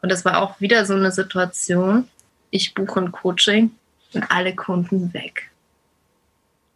[0.03, 2.09] Und das war auch wieder so eine Situation.
[2.51, 3.73] Ich buche ein Coaching
[4.14, 5.51] und alle Kunden weg.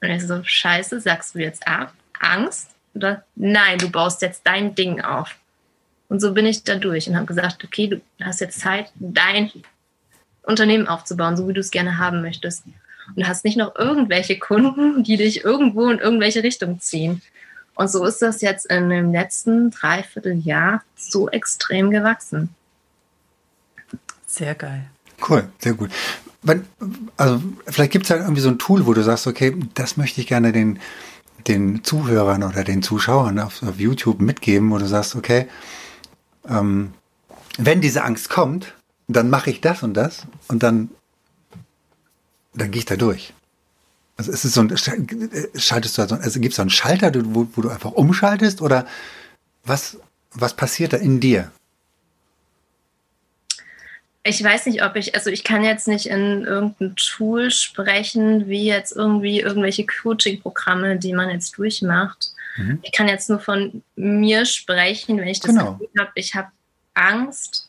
[0.02, 1.94] Und ich so, scheiße, sagst du jetzt ab?
[2.20, 2.70] Angst?
[2.94, 5.36] Oder nein, du baust jetzt dein Ding auf.
[6.08, 9.50] Und so bin ich da durch und habe gesagt, okay, du hast jetzt Zeit, dein
[10.42, 12.64] Unternehmen aufzubauen, so wie du es gerne haben möchtest.
[13.16, 17.22] Und hast nicht noch irgendwelche Kunden, die dich irgendwo in irgendwelche Richtung ziehen.
[17.74, 22.54] Und so ist das jetzt in dem letzten Dreivierteljahr so extrem gewachsen.
[24.26, 24.86] Sehr geil.
[25.28, 25.90] Cool, sehr gut.
[27.16, 30.20] Also vielleicht gibt es halt irgendwie so ein Tool, wo du sagst, okay, das möchte
[30.20, 30.78] ich gerne den
[31.46, 35.46] den Zuhörern oder den Zuschauern auf, auf YouTube mitgeben, wo du sagst, okay,
[36.48, 36.94] ähm,
[37.58, 38.74] wenn diese Angst kommt,
[39.08, 40.90] dann mache ich das und das und dann,
[42.54, 43.34] dann gehe ich da durch.
[44.16, 44.76] Also ist es so ein,
[45.56, 48.86] schaltest du also, also gibt es da einen Schalter, wo, wo du einfach umschaltest oder
[49.64, 49.98] was,
[50.32, 51.50] was passiert da in dir?
[54.26, 58.64] ich weiß nicht, ob ich, also ich kann jetzt nicht in irgendein Tool sprechen, wie
[58.64, 62.30] jetzt irgendwie irgendwelche Coaching-Programme, die man jetzt durchmacht.
[62.56, 62.78] Mhm.
[62.82, 65.74] Ich kann jetzt nur von mir sprechen, wenn ich das genau.
[65.74, 66.48] Gefühl habe, ich habe
[66.94, 67.68] Angst.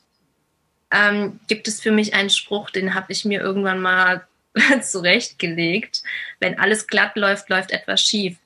[0.91, 4.25] Ähm, gibt es für mich einen Spruch, den habe ich mir irgendwann mal
[4.81, 6.03] zurechtgelegt.
[6.39, 8.37] Wenn alles glatt läuft, läuft etwas schief.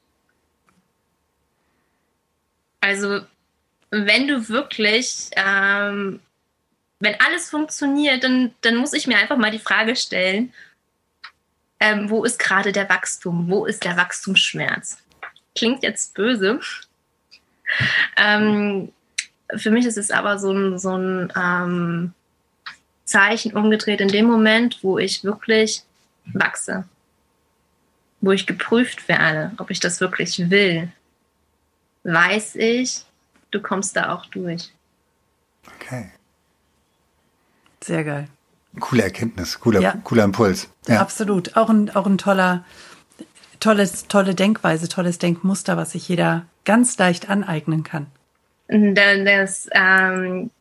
[2.81, 3.21] Also
[3.91, 6.21] wenn du wirklich ähm,
[6.99, 10.53] wenn alles funktioniert, dann, dann muss ich mir einfach mal die Frage stellen,
[11.79, 14.97] ähm, wo ist gerade der Wachstum, wo ist der Wachstumsschmerz.
[15.55, 16.59] Klingt jetzt böse.
[18.17, 18.91] Ähm,
[19.55, 22.13] für mich ist es aber so ein, so ein ähm,
[23.05, 25.83] Zeichen umgedreht in dem Moment, wo ich wirklich
[26.33, 26.85] wachse,
[28.21, 30.91] wo ich geprüft werde, ob ich das wirklich will,
[32.03, 33.05] weiß ich,
[33.51, 34.71] du kommst da auch durch.
[35.75, 36.11] Okay.
[37.83, 38.27] Sehr geil.
[38.79, 39.95] Coole Erkenntnis, cooler, ja.
[40.03, 40.69] cooler Impuls.
[40.87, 41.01] Ja.
[41.01, 41.57] Absolut.
[41.57, 42.63] Auch ein, auch ein toller,
[43.59, 48.07] tolles, tolle Denkweise, tolles Denkmuster, was sich jeder ganz leicht aneignen kann.
[48.67, 50.51] Das, ähm,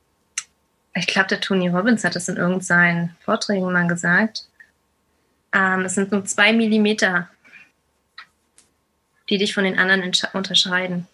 [0.95, 4.48] ich glaube, der Tony Robbins hat das in irgendeinen Vorträgen mal gesagt.
[5.53, 7.29] Ähm, es sind nur zwei Millimeter,
[9.29, 11.07] die dich von den anderen unterscheiden.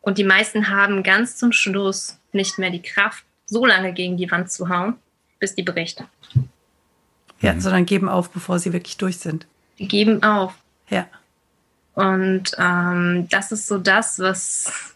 [0.00, 4.30] Und die meisten haben ganz zum Schluss nicht mehr die Kraft, so lange gegen die
[4.30, 4.94] Wand zu hauen,
[5.38, 6.04] bis die bricht.
[7.40, 7.60] Ja, mhm.
[7.60, 9.46] sondern geben auf, bevor sie wirklich durch sind.
[9.78, 10.54] Die geben auf.
[10.88, 11.06] Ja.
[11.94, 14.94] Und ähm, das ist so das, was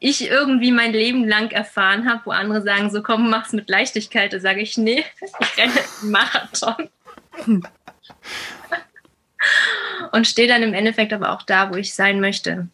[0.00, 4.32] ich irgendwie mein Leben lang erfahren habe, wo andere sagen, so komm, mach's mit Leichtigkeit.
[4.32, 5.04] Da sage ich, nee,
[5.40, 6.88] ich renne einen Marathon.
[10.12, 12.68] Und stehe dann im Endeffekt aber auch da, wo ich sein möchte.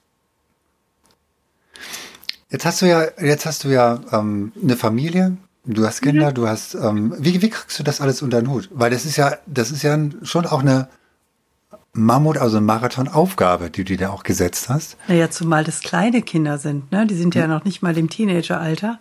[2.51, 6.35] Jetzt hast du ja, jetzt hast du ja ähm, eine Familie, du hast Kinder, mhm.
[6.35, 8.69] du hast, ähm, wie, wie kriegst du das alles unter den Hut?
[8.71, 10.89] Weil das ist ja, das ist ja schon auch eine
[11.95, 14.97] Mammut, also Marathonaufgabe, die du dir auch gesetzt hast.
[15.09, 17.07] Naja, zumal das kleine Kinder sind, ne?
[17.07, 18.99] Die sind ja, ja noch nicht mal im Teenageralter.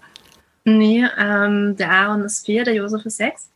[0.63, 3.49] Nee, ähm, der Aaron ist vier, der Josef ist sechs.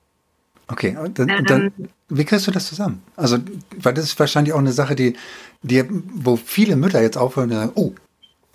[0.67, 1.71] Okay, und dann, ähm, dann,
[2.09, 3.01] wie kriegst du das zusammen?
[3.15, 3.37] Also,
[3.77, 5.15] weil das ist wahrscheinlich auch eine Sache, die,
[5.61, 7.93] die wo viele Mütter jetzt aufhören und sagen, oh,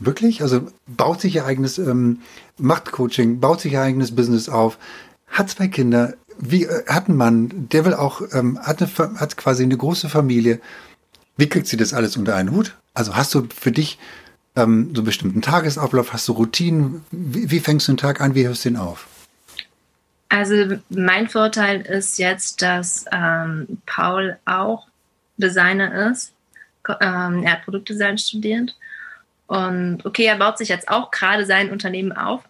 [0.05, 0.43] Wirklich?
[0.43, 2.21] Also baut sich ihr eigenes, ähm,
[2.59, 4.79] macht Coaching, baut sich ihr eigenes Business auf,
[5.29, 9.37] hat zwei Kinder, wie, äh, hat einen Mann, der will auch, ähm, hat, eine, hat
[9.37, 10.61] quasi eine große Familie.
[11.37, 12.77] Wie kriegt sie das alles unter einen Hut?
[12.95, 13.99] Also hast du für dich
[14.57, 17.05] ähm, so einen bestimmten Tagesablauf, hast du Routinen?
[17.11, 19.07] Wie, wie fängst du den Tag an, wie hörst du ihn auf?
[20.29, 24.87] Also mein Vorteil ist jetzt, dass ähm, Paul auch
[25.37, 26.33] Designer ist.
[27.01, 28.75] Ähm, er hat Produktdesign studiert
[29.47, 32.43] und okay, er baut sich jetzt auch gerade sein Unternehmen auf.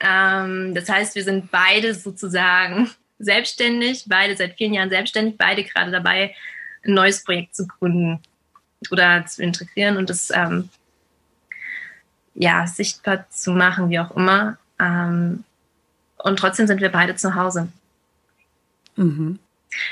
[0.00, 5.90] Ähm, das heißt, wir sind beide sozusagen selbstständig, beide seit vielen Jahren selbstständig, beide gerade
[5.90, 6.34] dabei,
[6.84, 8.20] ein neues Projekt zu gründen
[8.90, 10.68] oder zu integrieren und das ähm,
[12.34, 14.58] ja, sichtbar zu machen, wie auch immer.
[14.78, 15.44] Ähm,
[16.18, 17.68] und trotzdem sind wir beide zu Hause.
[18.96, 19.38] Mhm.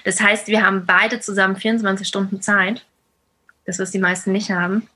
[0.05, 2.85] Das heißt, wir haben beide zusammen 24 Stunden Zeit.
[3.65, 4.89] Das, was die meisten nicht haben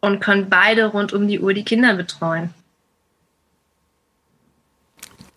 [0.00, 2.54] und können beide rund um die Uhr die Kinder betreuen.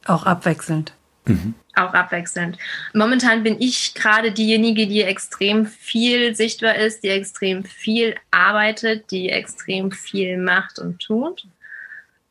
[0.05, 0.93] Auch abwechselnd.
[1.25, 1.53] Mhm.
[1.75, 2.57] Auch abwechselnd.
[2.93, 9.29] Momentan bin ich gerade diejenige, die extrem viel sichtbar ist, die extrem viel arbeitet, die
[9.29, 11.47] extrem viel macht und tut.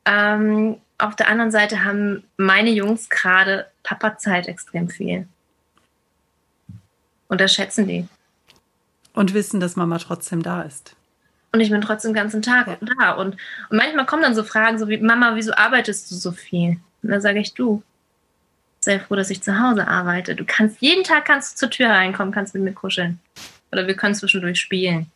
[0.04, 5.26] Ähm, auf der anderen Seite haben meine Jungs gerade Papa-Zeit extrem viel.
[7.28, 8.06] Und das schätzen die.
[9.14, 10.96] Und wissen, dass Mama trotzdem da ist.
[11.52, 12.76] Und ich bin trotzdem den ganzen Tag ja.
[12.98, 13.12] da.
[13.12, 13.36] Und,
[13.70, 16.78] und manchmal kommen dann so Fragen, so wie, Mama, wieso arbeitest du so viel?
[17.02, 17.82] Und dann sage ich, du,
[18.80, 20.34] sei froh, dass ich zu Hause arbeite.
[20.34, 23.20] Du kannst, jeden Tag kannst du zur Tür reinkommen, kannst mit mir kuscheln.
[23.72, 25.10] Oder wir können zwischendurch spielen.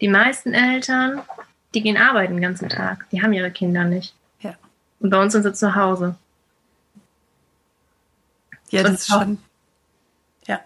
[0.00, 1.22] Die meisten Eltern,
[1.74, 3.06] die gehen arbeiten den ganzen Tag.
[3.10, 4.14] Die haben ihre Kinder nicht.
[4.40, 4.54] Ja.
[4.98, 6.16] Und bei uns sind sie zu Hause.
[8.70, 9.38] Ja, das ist schon.
[10.46, 10.60] Ja.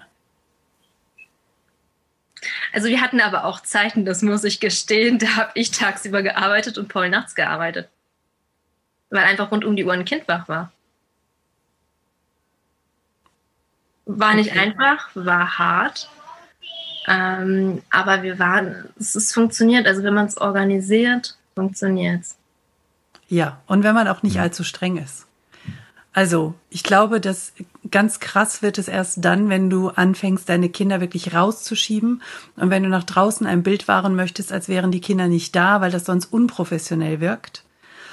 [2.73, 6.79] Also wir hatten aber auch Zeiten, das muss ich gestehen, da habe ich tagsüber gearbeitet
[6.79, 7.89] und Paul nachts gearbeitet.
[9.11, 10.73] Weil einfach rund um die Uhr ein Kind wach war.
[14.07, 14.59] War nicht okay.
[14.59, 16.11] einfach, war hart.
[17.07, 19.87] Ähm, aber wir waren, es ist funktioniert.
[19.87, 22.37] Also wenn man es organisiert, funktioniert es.
[23.29, 25.27] Ja, und wenn man auch nicht allzu streng ist.
[26.13, 27.53] Also, ich glaube, dass
[27.91, 32.23] ganz krass wird es erst dann, wenn du anfängst, deine Kinder wirklich rauszuschieben
[32.55, 35.81] und wenn du nach draußen ein Bild wahren möchtest, als wären die Kinder nicht da,
[35.81, 37.64] weil das sonst unprofessionell wirkt.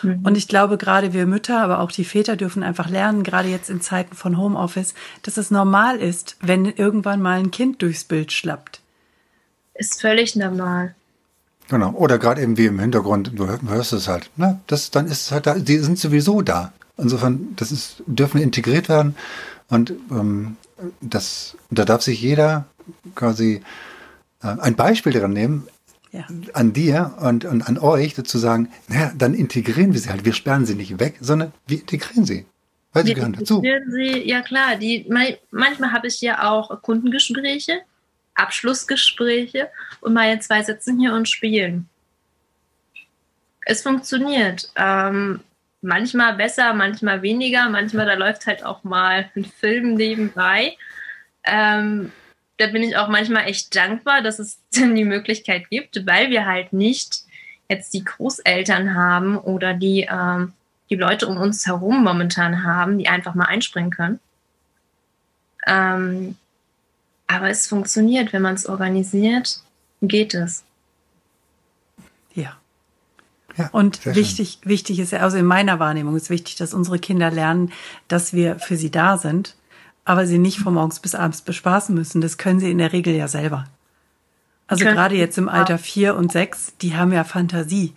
[0.03, 0.19] Mhm.
[0.23, 3.69] Und ich glaube, gerade wir Mütter, aber auch die Väter dürfen einfach lernen, gerade jetzt
[3.69, 8.31] in Zeiten von Homeoffice, dass es normal ist, wenn irgendwann mal ein Kind durchs Bild
[8.31, 8.81] schlappt.
[9.73, 10.95] Ist völlig normal.
[11.69, 11.91] Genau.
[11.91, 14.29] Oder gerade eben wie im Hintergrund, du hörst es halt.
[14.35, 14.59] Ne?
[14.67, 16.73] Das, dann ist es halt da, die sind sowieso da.
[16.97, 19.15] Insofern, das ist, dürfen integriert werden
[19.69, 20.57] und ähm,
[20.99, 22.65] das, da darf sich jeder
[23.15, 23.61] quasi
[24.43, 25.67] äh, ein Beispiel daran nehmen,
[26.11, 26.25] ja.
[26.53, 30.25] an dir und, und an euch, dazu sagen, naja, dann integrieren wir sie halt.
[30.25, 32.45] Wir sperren sie nicht weg, sondern wir integrieren sie.
[32.93, 33.61] Weil sie gehören dazu.
[33.61, 35.09] Sie, ja klar, die,
[35.51, 37.81] manchmal habe ich ja auch Kundengespräche,
[38.35, 39.69] Abschlussgespräche
[40.01, 41.87] und meine zwei sitzen hier und spielen.
[43.65, 44.69] Es funktioniert.
[44.75, 45.39] Ähm,
[45.81, 50.75] manchmal besser, manchmal weniger, manchmal da läuft halt auch mal ein Film nebenbei.
[51.45, 52.11] Ähm,
[52.61, 56.73] da bin ich auch manchmal echt dankbar, dass es die Möglichkeit gibt, weil wir halt
[56.73, 57.23] nicht
[57.67, 60.53] jetzt die Großeltern haben oder die, ähm,
[60.89, 64.19] die Leute um uns herum momentan haben, die einfach mal einspringen können.
[65.65, 66.35] Ähm,
[67.27, 69.61] aber es funktioniert, wenn man es organisiert,
[70.01, 70.63] geht es.
[72.33, 72.57] Ja.
[73.55, 77.31] ja und wichtig, wichtig ist ja, also in meiner Wahrnehmung ist wichtig, dass unsere Kinder
[77.31, 77.71] lernen,
[78.09, 79.55] dass wir für sie da sind,
[80.05, 82.21] aber sie nicht von morgens bis abends bespaßen müssen.
[82.21, 83.65] Das können sie in der Regel ja selber.
[84.67, 87.93] Also gerade jetzt im Alter vier und sechs, die haben ja Fantasie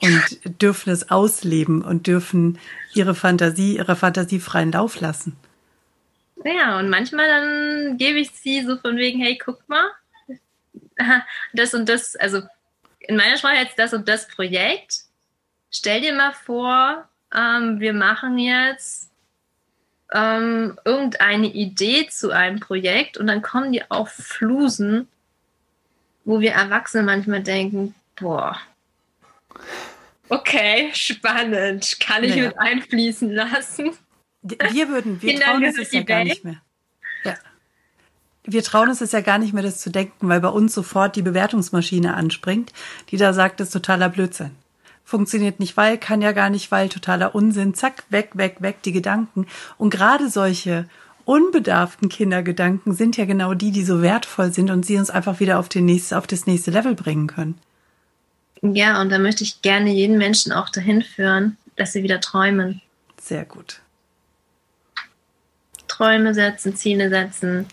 [0.00, 2.58] und dürfen es ausleben und dürfen
[2.94, 5.36] ihre Fantasie, ihre Fantasie freien Lauf lassen.
[6.42, 9.90] Ja, und manchmal dann gebe ich sie so von wegen, hey, guck mal,
[11.52, 12.42] das und das, also
[13.00, 15.00] in meiner Sprache jetzt das und das Projekt.
[15.70, 19.10] Stell dir mal vor, ähm, wir machen jetzt
[20.12, 25.08] ähm, irgendeine Idee zu einem Projekt und dann kommen die auf Flusen
[26.24, 28.56] wo wir Erwachsene manchmal denken, boah,
[30.28, 32.48] okay, spannend, kann ich naja.
[32.48, 33.92] mit einfließen lassen.
[34.42, 36.60] Wir würden, wir trauen uns es ja gar nicht mehr.
[37.24, 37.34] Ja.
[38.44, 41.16] Wir trauen uns es ja gar nicht mehr, das zu denken, weil bei uns sofort
[41.16, 42.72] die Bewertungsmaschine anspringt,
[43.10, 44.50] die da sagt, das ist totaler Blödsinn.
[45.04, 48.92] Funktioniert nicht, weil, kann ja gar nicht, weil, totaler Unsinn, zack, weg, weg, weg, die
[48.92, 49.46] Gedanken.
[49.76, 50.86] Und gerade solche
[51.24, 55.58] unbedarften Kindergedanken sind ja genau die, die so wertvoll sind und sie uns einfach wieder
[55.58, 57.58] auf, den nächste, auf das nächste Level bringen können.
[58.62, 62.80] Ja, und da möchte ich gerne jeden Menschen auch dahin führen, dass sie wieder träumen.
[63.20, 63.80] Sehr gut.
[65.86, 67.66] Träume setzen, Ziele setzen.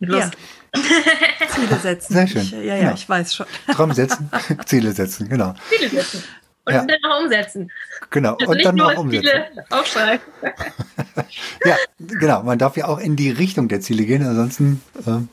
[0.00, 0.32] Lust.
[0.74, 0.80] Ja.
[1.48, 2.14] Ziele setzen.
[2.14, 2.42] Sehr schön.
[2.42, 2.94] Ich, ja, ja, genau.
[2.94, 3.46] ich weiß schon.
[3.72, 4.30] Träume setzen,
[4.66, 5.54] Ziele setzen, genau.
[5.68, 6.24] Ziele setzen.
[6.64, 6.84] Und ja.
[6.84, 7.70] dann noch umsetzen.
[8.10, 9.26] Genau, also und dann noch umsetzen.
[9.26, 10.20] Ziele aufschreiben.
[11.64, 12.42] ja, genau.
[12.42, 15.28] Man darf ja auch in die Richtung der Ziele gehen, ansonsten ähm,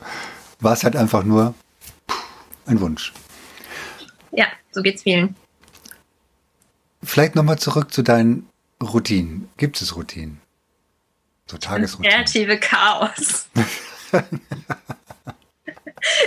[0.60, 1.54] war es halt einfach nur
[2.66, 3.14] ein Wunsch.
[4.32, 5.36] Ja, so geht's vielen.
[7.04, 8.50] Vielleicht nochmal zurück zu deinen
[8.82, 9.50] Routinen.
[9.58, 10.42] Gibt es Routinen?
[11.46, 12.12] So Tagesroutinen?
[12.12, 13.48] Kreative Chaos.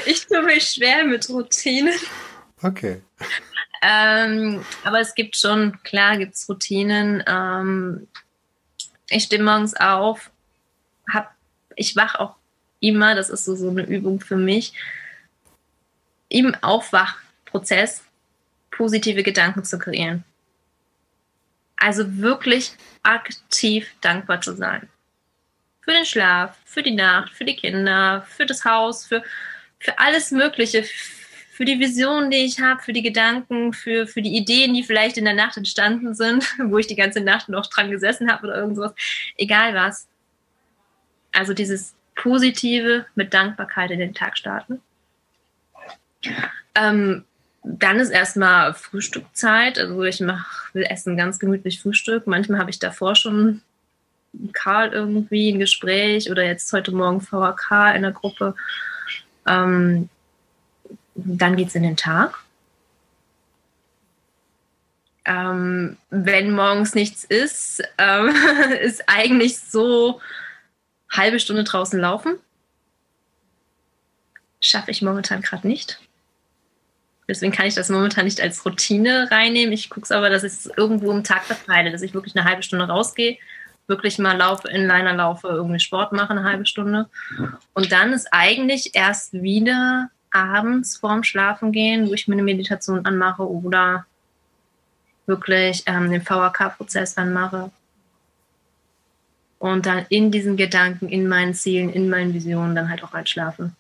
[0.06, 1.98] ich tue mich schwer mit Routinen.
[2.62, 3.02] Okay.
[3.82, 7.22] Ähm, aber es gibt schon, klar gibt es Routinen.
[7.26, 8.08] Ähm,
[9.08, 10.30] ich stehe morgens auf,
[11.12, 11.34] hab,
[11.76, 12.36] ich wach auch
[12.80, 14.74] immer, das ist so, so eine Übung für mich,
[16.28, 18.02] im Aufwachprozess
[18.70, 20.24] positive Gedanken zu kreieren.
[21.76, 24.88] Also wirklich aktiv dankbar zu sein.
[25.90, 29.24] Für den Schlaf, für die Nacht, für die Kinder, für das Haus, für,
[29.81, 30.85] für alles Mögliche,
[31.50, 35.18] für die Visionen, die ich habe, für die Gedanken, für, für die Ideen, die vielleicht
[35.18, 38.57] in der Nacht entstanden sind, wo ich die ganze Nacht noch dran gesessen habe oder
[38.59, 38.92] irgendwas.
[39.37, 40.07] Egal was.
[41.33, 44.81] Also dieses Positive mit Dankbarkeit in den Tag starten.
[46.76, 47.24] Ähm,
[47.64, 49.76] dann ist erstmal Frühstückzeit.
[49.76, 52.29] Also ich mach, will essen ganz gemütlich Frühstück.
[52.29, 53.62] Manchmal habe ich davor schon
[54.52, 58.54] Karl irgendwie ein Gespräch oder jetzt heute Morgen VHK in der Gruppe.
[59.46, 60.08] Ähm,
[61.14, 62.38] dann geht es in den Tag.
[65.24, 68.34] Ähm, wenn morgens nichts ist, ähm,
[68.80, 70.20] ist eigentlich so
[71.10, 72.38] halbe Stunde draußen laufen.
[74.60, 76.00] Schaffe ich momentan gerade nicht.
[77.28, 79.72] Deswegen kann ich das momentan nicht als Routine reinnehmen.
[79.72, 82.44] Ich gucke es aber, dass ich es irgendwo im Tag verteile, dass ich wirklich eine
[82.44, 83.38] halbe Stunde rausgehe,
[83.90, 87.11] wirklich mal laufe, Inliner laufe, irgendwie Sport mache, eine halbe Stunde.
[87.74, 93.05] Und dann ist eigentlich erst wieder abends vorm Schlafen gehen, wo ich mir eine Meditation
[93.05, 94.07] anmache oder
[95.26, 97.71] wirklich ähm, den VHK-Prozess anmache.
[99.58, 103.73] Und dann in diesen Gedanken, in meinen Zielen, in meinen Visionen dann halt auch einschlafe.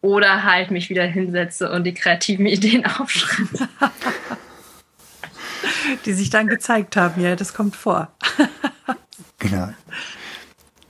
[0.00, 3.68] Oder halt mich wieder hinsetze und die kreativen Ideen aufschreibe.
[6.04, 8.12] die sich dann gezeigt haben, ja, das kommt vor.
[9.38, 9.68] genau.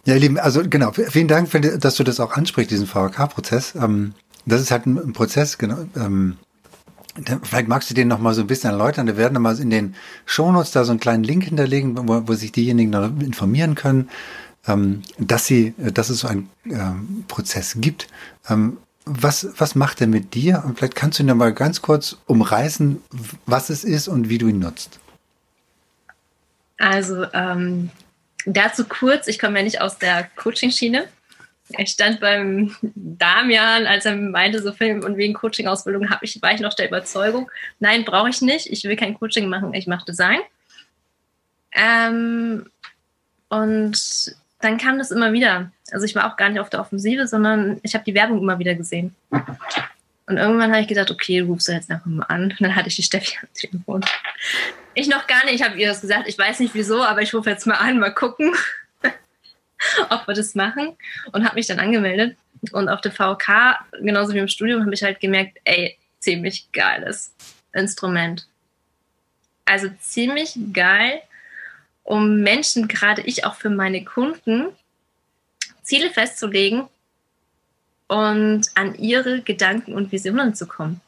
[0.05, 3.75] Ja, ihr Lieben, also genau, vielen Dank, dass du das auch ansprichst, diesen VHK-Prozess.
[3.75, 4.15] Ähm,
[4.47, 5.85] das ist halt ein, Prozess, genau.
[5.97, 6.39] Ähm,
[7.43, 9.07] vielleicht magst du den noch mal so ein bisschen erläutern.
[9.07, 9.95] Wir werden mal in den
[10.25, 14.09] Shownotes da so einen kleinen Link hinterlegen, wo, wo sich diejenigen noch informieren können,
[14.67, 16.49] ähm, dass sie, dass es so einen
[17.29, 18.09] Prozess gibt.
[19.05, 20.65] Was, was macht er mit dir?
[20.67, 23.03] Und vielleicht kannst du ihn mal ganz kurz umreißen,
[23.45, 25.01] was es ist und wie du ihn nutzt.
[26.79, 27.91] Also ähm,
[28.47, 31.09] dazu kurz, ich komme ja nicht aus der Coaching-Schiene.
[31.77, 36.61] Ich stand beim Damian, als er meinte, so Film und wegen Coaching-Ausbildung ich, war ich
[36.61, 40.41] noch der Überzeugung, nein, brauche ich nicht, ich will kein Coaching machen, ich mache Design.
[41.73, 42.71] Ähm,
[43.51, 45.71] und dann kam das immer wieder.
[45.91, 48.59] Also ich war auch gar nicht auf der Offensive, sondern ich habe die Werbung immer
[48.59, 49.15] wieder gesehen.
[49.31, 52.45] Und irgendwann habe ich gedacht, okay, du rufst jetzt einfach mal an.
[52.45, 54.05] Und dann hatte ich die Steffi am Telefon.
[54.99, 57.33] Ich noch gar nicht, ich habe ihr das gesagt, ich weiß nicht wieso, aber ich
[57.33, 58.53] rufe jetzt mal an, mal gucken,
[60.11, 60.97] ob wir das machen.
[61.31, 62.37] Und habe mich dann angemeldet.
[62.73, 67.33] Und auf der VK, genauso wie im Studium, habe ich halt gemerkt, ey, ziemlich geiles
[67.73, 68.49] Instrument.
[69.67, 71.23] Also ziemlich geil,
[72.03, 74.67] um Menschen, gerade ich auch für meine Kunden,
[75.83, 76.89] Ziele festzulegen
[78.09, 81.01] und an ihre Gedanken und Visionen zu kommen.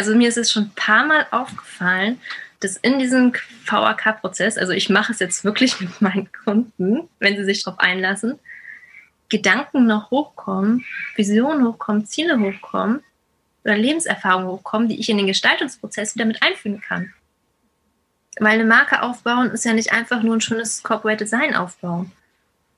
[0.00, 2.18] Also mir ist es schon ein paar Mal aufgefallen,
[2.60, 3.34] dass in diesem
[3.66, 8.38] VAK-Prozess, also ich mache es jetzt wirklich mit meinen Kunden, wenn sie sich darauf einlassen,
[9.28, 10.86] Gedanken noch hochkommen,
[11.16, 13.02] Visionen hochkommen, Ziele hochkommen
[13.62, 17.12] oder Lebenserfahrungen hochkommen, die ich in den Gestaltungsprozess wieder mit einführen kann.
[18.38, 22.10] Weil eine Marke aufbauen ist ja nicht einfach nur ein schönes Corporate Design aufbauen,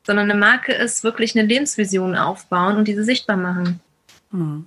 [0.05, 3.79] sondern eine Marke ist wirklich eine Lebensvision aufbauen und diese sichtbar machen.
[4.33, 4.67] Mhm.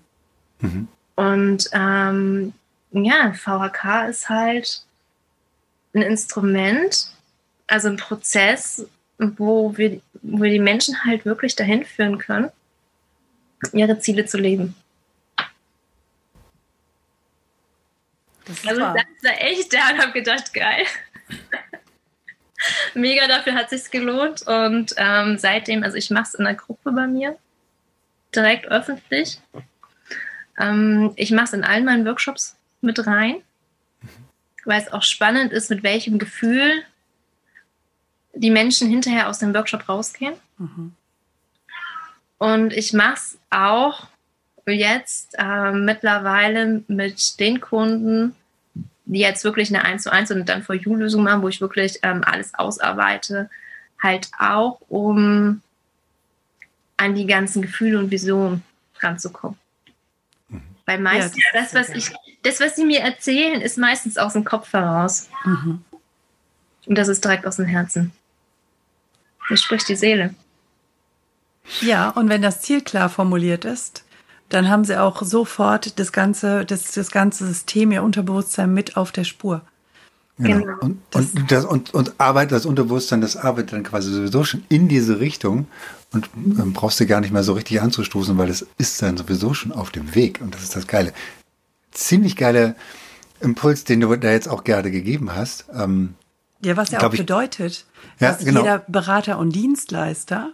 [0.61, 0.87] Mhm.
[1.15, 2.53] Und ähm,
[2.91, 4.83] ja, VHK ist halt
[5.93, 7.07] ein Instrument,
[7.67, 8.85] also ein Prozess,
[9.17, 12.51] wo wir, wo wir die Menschen halt wirklich dahin führen können,
[13.71, 14.75] ihre Ziele zu leben.
[18.45, 20.85] Das also ich da echt da und habe gedacht, geil.
[22.93, 24.43] Mega, dafür hat sich's gelohnt.
[24.47, 27.37] Und ähm, seitdem, also ich mache es in der Gruppe bei mir,
[28.35, 29.39] direkt öffentlich.
[30.57, 33.37] Ähm, ich mache es in allen meinen Workshops mit rein,
[34.63, 36.83] weil es auch spannend ist, mit welchem Gefühl
[38.33, 40.35] die Menschen hinterher aus dem Workshop rausgehen.
[40.57, 40.93] Mhm.
[42.37, 44.07] Und ich mache es auch
[44.67, 48.35] jetzt äh, mittlerweile mit den Kunden,
[49.05, 51.61] die jetzt wirklich eine 1 zu 1 und dann for You Lösung machen, wo ich
[51.61, 53.49] wirklich ähm, alles ausarbeite,
[54.01, 55.61] halt auch, um
[56.97, 58.63] an die ganzen Gefühle und Visionen
[58.99, 59.57] ranzukommen.
[60.85, 64.33] Weil meistens ja, das, das, was ich, das, was sie mir erzählen, ist meistens aus
[64.33, 65.29] dem Kopf heraus.
[65.43, 65.83] Mhm.
[66.85, 68.11] Und das ist direkt aus dem Herzen.
[69.49, 70.35] Das spricht die Seele.
[71.81, 74.03] Ja, und wenn das Ziel klar formuliert ist,
[74.49, 79.11] dann haben sie auch sofort das ganze, das, das ganze System, ihr Unterbewusstsein mit auf
[79.11, 79.61] der Spur.
[80.37, 80.59] Genau.
[80.59, 80.77] genau.
[80.81, 84.87] Und, und, das, und, und arbeitet das Unterbewusstsein, das arbeitet dann quasi sowieso schon in
[84.87, 85.67] diese Richtung
[86.15, 89.53] und ähm, brauchst du gar nicht mehr so richtig anzustoßen, weil es ist dann sowieso
[89.53, 90.41] schon auf dem Weg.
[90.41, 91.13] Und das ist das Geile.
[91.91, 92.75] Ziemlich geile
[93.41, 95.65] Impuls, den du da jetzt auch gerade gegeben hast.
[95.73, 96.15] Ähm,
[96.61, 97.85] ja, was ja auch ich, bedeutet,
[98.19, 98.61] dass ja, genau.
[98.61, 100.51] jeder Berater und Dienstleister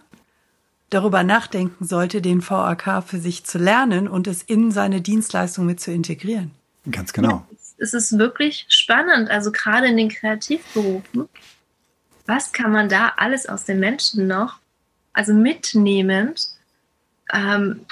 [0.90, 5.80] darüber nachdenken sollte, den VAK für sich zu lernen und es in seine Dienstleistung mit
[5.80, 6.50] zu integrieren.
[6.90, 7.46] Ganz genau.
[7.78, 11.28] es ist wirklich spannend, also gerade in den Kreativberufen,
[12.26, 14.58] was kann man da alles aus den Menschen noch,
[15.12, 16.48] also mitnehmend
[17.32, 17.86] ähm,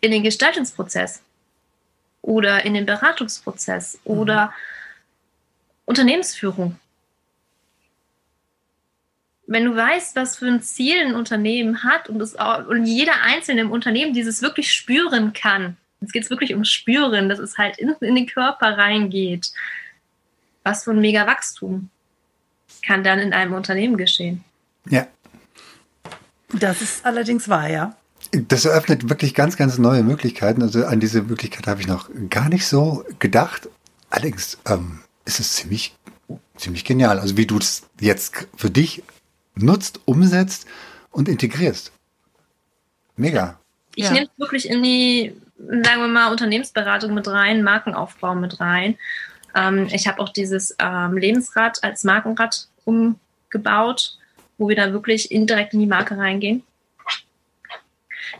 [0.00, 1.22] in den Gestaltungsprozess
[2.22, 4.52] oder in den Beratungsprozess oder mhm.
[5.86, 6.78] Unternehmensführung
[9.46, 13.22] wenn du weißt, was für ein Ziel ein Unternehmen hat und, es auch, und jeder
[13.22, 17.78] Einzelne im Unternehmen dieses wirklich spüren kann, es geht wirklich um Spüren, dass es halt
[17.78, 19.52] in, in, den Körper reingeht,
[20.62, 21.90] was für ein mega Wachstum
[22.84, 24.44] kann dann in einem Unternehmen geschehen.
[24.88, 25.06] Ja.
[26.52, 27.96] Das ist allerdings wahr, ja.
[28.32, 30.62] Das eröffnet wirklich ganz, ganz neue Möglichkeiten.
[30.62, 33.68] Also an diese Möglichkeit habe ich noch gar nicht so gedacht.
[34.10, 35.94] Allerdings ähm, ist es ziemlich,
[36.56, 37.18] ziemlich genial.
[37.18, 39.02] Also wie du es jetzt für dich
[39.54, 40.66] nutzt, umsetzt
[41.10, 41.92] und integrierst.
[43.16, 43.58] Mega.
[43.94, 44.12] Ich ja.
[44.12, 48.96] nehme es wirklich in die, sagen wir mal, Unternehmensberatung mit rein, Markenaufbau mit rein.
[49.54, 54.18] Ähm, ich habe auch dieses ähm, Lebensrad als Markenrad umgebaut,
[54.58, 56.62] wo wir dann wirklich indirekt in die Marke reingehen.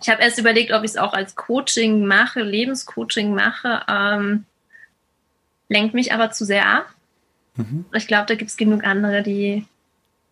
[0.01, 3.83] Ich habe erst überlegt, ob ich es auch als Coaching mache, Lebenscoaching mache.
[3.89, 4.45] Ähm,
[5.69, 6.95] lenkt mich aber zu sehr ab.
[7.55, 7.87] Mhm.
[7.95, 9.67] Ich glaube, da gibt es genug andere, die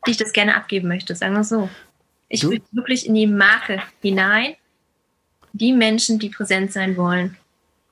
[0.07, 1.69] die ich das gerne abgeben möchte, sagen wir so.
[2.29, 2.51] Ich du?
[2.51, 4.55] will wirklich in die Marke hinein,
[5.53, 7.37] die Menschen, die präsent sein wollen.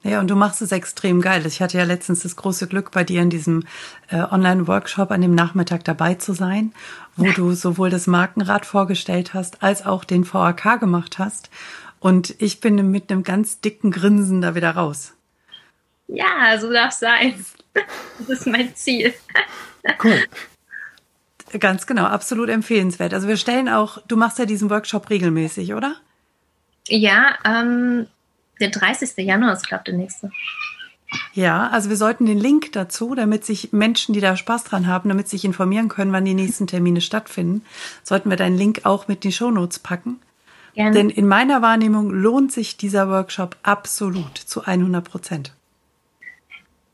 [0.04, 1.46] Ja, und du machst es extrem geil.
[1.46, 3.64] Ich hatte ja letztens das große Glück, bei dir in diesem
[4.08, 6.72] äh, Online-Workshop an dem Nachmittag dabei zu sein,
[7.16, 11.50] wo du sowohl das Markenrad vorgestellt hast, als auch den VAK gemacht hast.
[12.00, 15.14] Und ich bin mit einem ganz dicken Grinsen da wieder raus.
[16.08, 17.44] Ja, so darf es sein.
[18.18, 19.14] Das ist mein Ziel.
[20.02, 20.22] Cool.
[21.58, 23.14] Ganz genau, absolut empfehlenswert.
[23.14, 25.96] Also wir stellen auch, du machst ja diesen Workshop regelmäßig, oder?
[26.88, 28.06] Ja, ähm,
[28.62, 29.16] der 30.
[29.18, 30.30] Januar ist, glaube ich, der nächste.
[31.34, 35.10] Ja, also wir sollten den Link dazu, damit sich Menschen, die da Spaß dran haben,
[35.10, 37.64] damit sich informieren können, wann die nächsten Termine stattfinden,
[38.02, 40.20] sollten wir deinen Link auch mit in die Shownotes packen.
[40.74, 40.92] Gerne.
[40.92, 45.52] Denn in meiner Wahrnehmung lohnt sich dieser Workshop absolut zu 100 Prozent.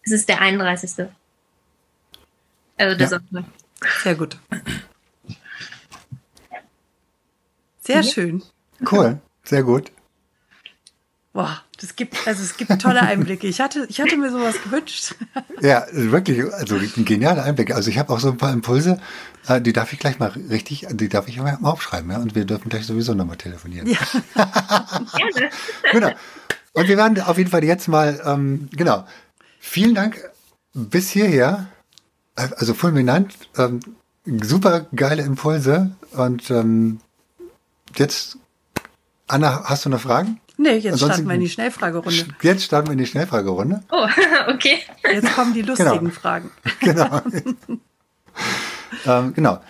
[0.03, 1.07] Es ist der 31.
[2.77, 3.07] Also der Ja.
[3.07, 3.45] Sonntag.
[4.03, 4.37] Sehr gut.
[7.81, 8.43] Sehr schön.
[8.91, 9.21] Cool.
[9.45, 9.93] Sehr gut.
[11.39, 13.47] Boah, das gibt, also es gibt tolle Einblicke.
[13.47, 15.15] Ich hatte, ich hatte mir sowas gewünscht.
[15.61, 17.73] Ja, wirklich, also ein genialer Einblick.
[17.73, 19.01] Also ich habe auch so ein paar Impulse,
[19.47, 22.19] äh, die darf ich gleich mal richtig, die darf ich mal aufschreiben, ja.
[22.19, 23.87] Und wir dürfen gleich sowieso nochmal telefonieren.
[23.87, 23.99] Ja.
[24.35, 25.51] Gerne.
[25.93, 26.11] Genau.
[26.73, 29.07] Und wir werden auf jeden Fall jetzt mal, ähm, genau.
[29.61, 30.19] Vielen Dank
[30.75, 31.69] bis hierher.
[32.35, 33.79] Also fulminant, ähm,
[34.25, 35.93] super geile Impulse.
[36.11, 36.99] Und ähm,
[37.95, 38.39] jetzt,
[39.29, 40.41] Anna, hast du noch Fragen?
[40.61, 42.27] Nee, jetzt Ansonsten- starten wir in die Schnellfragerunde.
[42.43, 43.83] Jetzt starten wir in die Schnellfragerunde.
[43.91, 44.07] Oh,
[44.49, 44.81] okay.
[45.05, 46.11] Jetzt kommen die lustigen Genau.
[46.11, 46.51] Fragen.
[46.81, 47.23] Genau.
[49.07, 49.61] ähm, genau.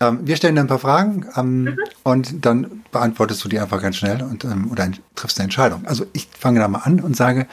[0.00, 3.96] Ähm, wir stellen dir ein paar Fragen ähm, und dann beantwortest du die einfach ganz
[3.96, 5.86] schnell und ähm, oder triffst eine Entscheidung.
[5.86, 7.46] Also ich fange da mal an und sage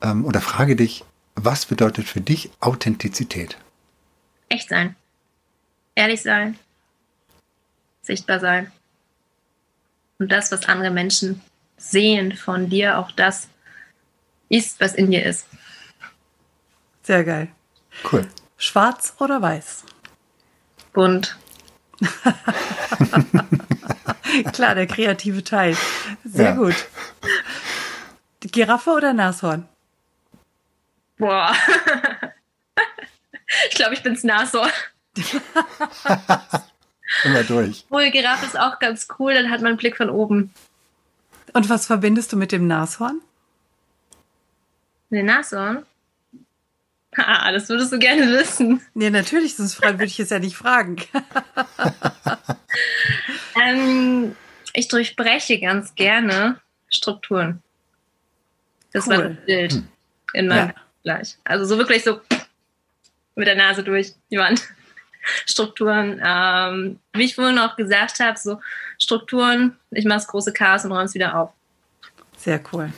[0.00, 3.56] ähm, oder frage dich, was bedeutet für dich Authentizität?
[4.48, 4.96] Echt sein.
[5.94, 6.58] Ehrlich sein.
[8.02, 8.70] Sichtbar sein.
[10.22, 11.40] Und das, was andere Menschen
[11.76, 13.48] sehen von dir, auch das
[14.48, 15.48] ist, was in dir ist.
[17.02, 17.48] Sehr geil.
[18.12, 18.28] Cool.
[18.56, 19.82] Schwarz oder weiß?
[20.92, 21.36] Bunt.
[24.52, 25.76] Klar, der kreative Teil.
[26.22, 26.54] Sehr Ja.
[26.54, 26.76] gut.
[28.42, 29.68] Giraffe oder Nashorn?
[31.18, 31.52] Boah.
[33.68, 34.70] ich glaube, ich bin's Nashorn.
[37.24, 37.84] Immer durch.
[37.88, 40.52] Wohl, Giraffe ist auch ganz cool, dann hat man einen Blick von oben.
[41.52, 43.20] Und was verbindest du mit dem Nashorn?
[45.10, 45.84] Den Nashorn?
[47.16, 48.80] Ah, das würdest du gerne wissen.
[48.94, 50.96] Nee, natürlich, sonst würde ich es ja nicht fragen.
[53.62, 54.34] Ähm,
[54.72, 56.58] ich durchbreche ganz gerne
[56.88, 57.62] Strukturen.
[58.92, 59.34] Das war Cool.
[59.36, 59.82] das Bild
[60.32, 60.74] in meinem Ja.
[61.02, 61.36] gleich.
[61.44, 62.20] Also so wirklich so
[63.34, 64.62] mit der Nase durch die Wand.
[65.46, 68.60] Strukturen, ähm, wie ich vorhin auch gesagt habe, so
[68.98, 71.50] Strukturen, ich mache das große Chaos und räume es wieder auf.
[72.36, 72.92] Sehr cool.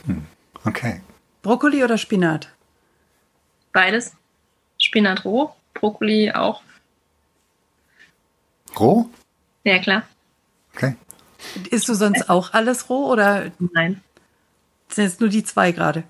[0.64, 1.00] Okay.
[1.42, 2.48] Brokkoli oder Spinat?
[3.72, 4.12] Beides.
[4.78, 6.62] Spinat roh, Brokkoli auch.
[8.78, 9.08] Roh?
[9.64, 10.02] Ja, klar.
[10.74, 10.96] Okay.
[11.70, 14.02] Isst du sonst auch alles roh oder Nein.
[14.88, 16.04] sind es nur die zwei gerade?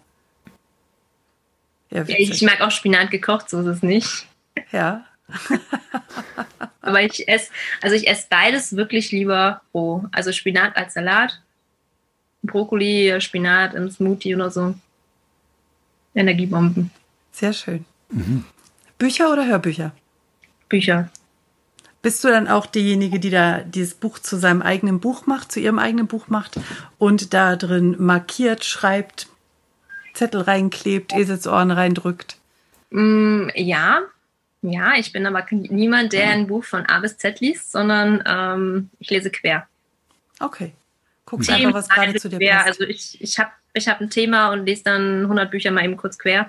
[1.90, 4.26] Ja, Ja, ich mag auch Spinat gekocht, so ist es nicht.
[4.72, 5.04] ja.
[6.80, 7.50] Aber ich esse,
[7.80, 10.04] also ich esse beides wirklich lieber roh.
[10.12, 11.40] Also Spinat als Salat,
[12.42, 14.74] Brokkoli, Spinat im Smoothie oder so.
[16.14, 16.90] Energiebomben,
[17.32, 17.84] Sehr schön.
[18.98, 19.92] Bücher oder Hörbücher?
[20.68, 21.10] Bücher.
[22.02, 25.58] Bist du dann auch diejenige, die da dieses Buch zu seinem eigenen Buch macht, zu
[25.58, 26.60] ihrem eigenen Buch macht
[26.98, 29.28] und da drin markiert, schreibt,
[30.12, 32.36] Zettel reinklebt, Eselsohren reindrückt?
[32.90, 34.02] Mm, ja,
[34.70, 38.88] ja, ich bin aber niemand, der ein Buch von A bis Z liest, sondern ähm,
[38.98, 39.68] ich lese quer.
[40.40, 40.72] Okay.
[41.26, 42.56] Guckst Themen einfach, was gerade zu dir quer.
[42.56, 42.68] passt.
[42.68, 45.98] Also ich, ich habe ich hab ein Thema und lese dann 100 Bücher mal eben
[45.98, 46.48] kurz quer.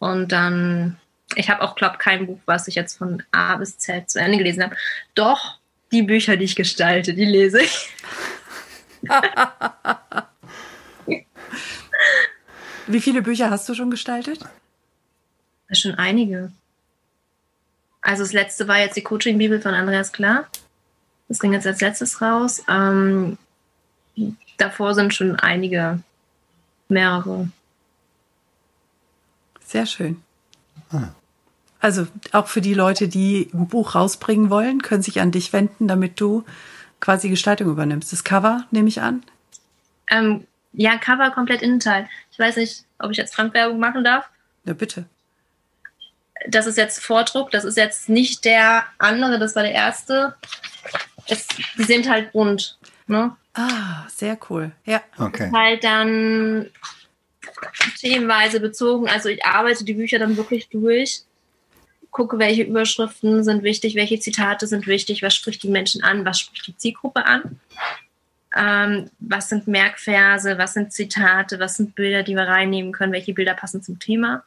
[0.00, 0.98] Und dann,
[1.36, 4.38] ich habe auch, glaube kein Buch, was ich jetzt von A bis Z zu Ende
[4.38, 4.74] gelesen habe.
[5.14, 5.60] Doch
[5.92, 7.88] die Bücher, die ich gestalte, die lese ich.
[12.88, 14.40] Wie viele Bücher hast du schon gestaltet?
[15.70, 16.50] Schon einige.
[18.02, 20.48] Also das letzte war jetzt die Coaching-Bibel von Andreas Klar.
[21.28, 22.62] Das ging jetzt als letztes raus.
[22.68, 23.38] Ähm,
[24.58, 26.00] davor sind schon einige,
[26.88, 27.48] mehrere.
[29.64, 30.22] Sehr schön.
[30.90, 31.08] Ah.
[31.80, 35.88] Also auch für die Leute, die ein Buch rausbringen wollen, können sich an dich wenden,
[35.88, 36.44] damit du
[37.00, 38.12] quasi Gestaltung übernimmst.
[38.12, 39.24] Das Cover nehme ich an.
[40.08, 42.08] Ähm, ja, Cover komplett Innenteil.
[42.30, 44.28] Ich weiß nicht, ob ich jetzt Fremdwerbung machen darf.
[44.64, 45.06] Na bitte.
[46.48, 50.34] Das ist jetzt Vordruck, das ist jetzt nicht der andere, das war der erste.
[51.28, 51.46] Es,
[51.78, 52.78] die sind halt bunt.
[53.06, 53.36] Ne?
[53.54, 54.72] Ah, sehr cool.
[54.84, 55.50] Ja, Okay.
[55.52, 56.70] Halt dann
[57.98, 59.08] themenweise bezogen.
[59.08, 61.22] Also ich arbeite die Bücher dann wirklich durch,
[62.10, 66.40] gucke, welche Überschriften sind wichtig, welche Zitate sind wichtig, was spricht die Menschen an, was
[66.40, 67.60] spricht die Zielgruppe an.
[68.54, 73.32] Ähm, was sind Merkverse, was sind Zitate, was sind Bilder, die wir reinnehmen können, welche
[73.32, 74.44] Bilder passen zum Thema.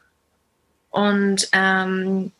[0.96, 2.32] Und ähm,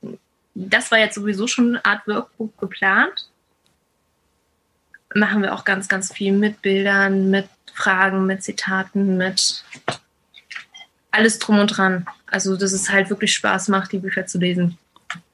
[0.53, 3.28] das war jetzt sowieso schon eine Art Workbook geplant.
[5.14, 9.66] Machen wir auch ganz, ganz viel mit Bildern, mit Fragen, mit Zitaten, mit
[11.12, 12.06] alles drum und dran.
[12.28, 14.78] Also, dass es halt wirklich Spaß macht, die Bücher zu lesen.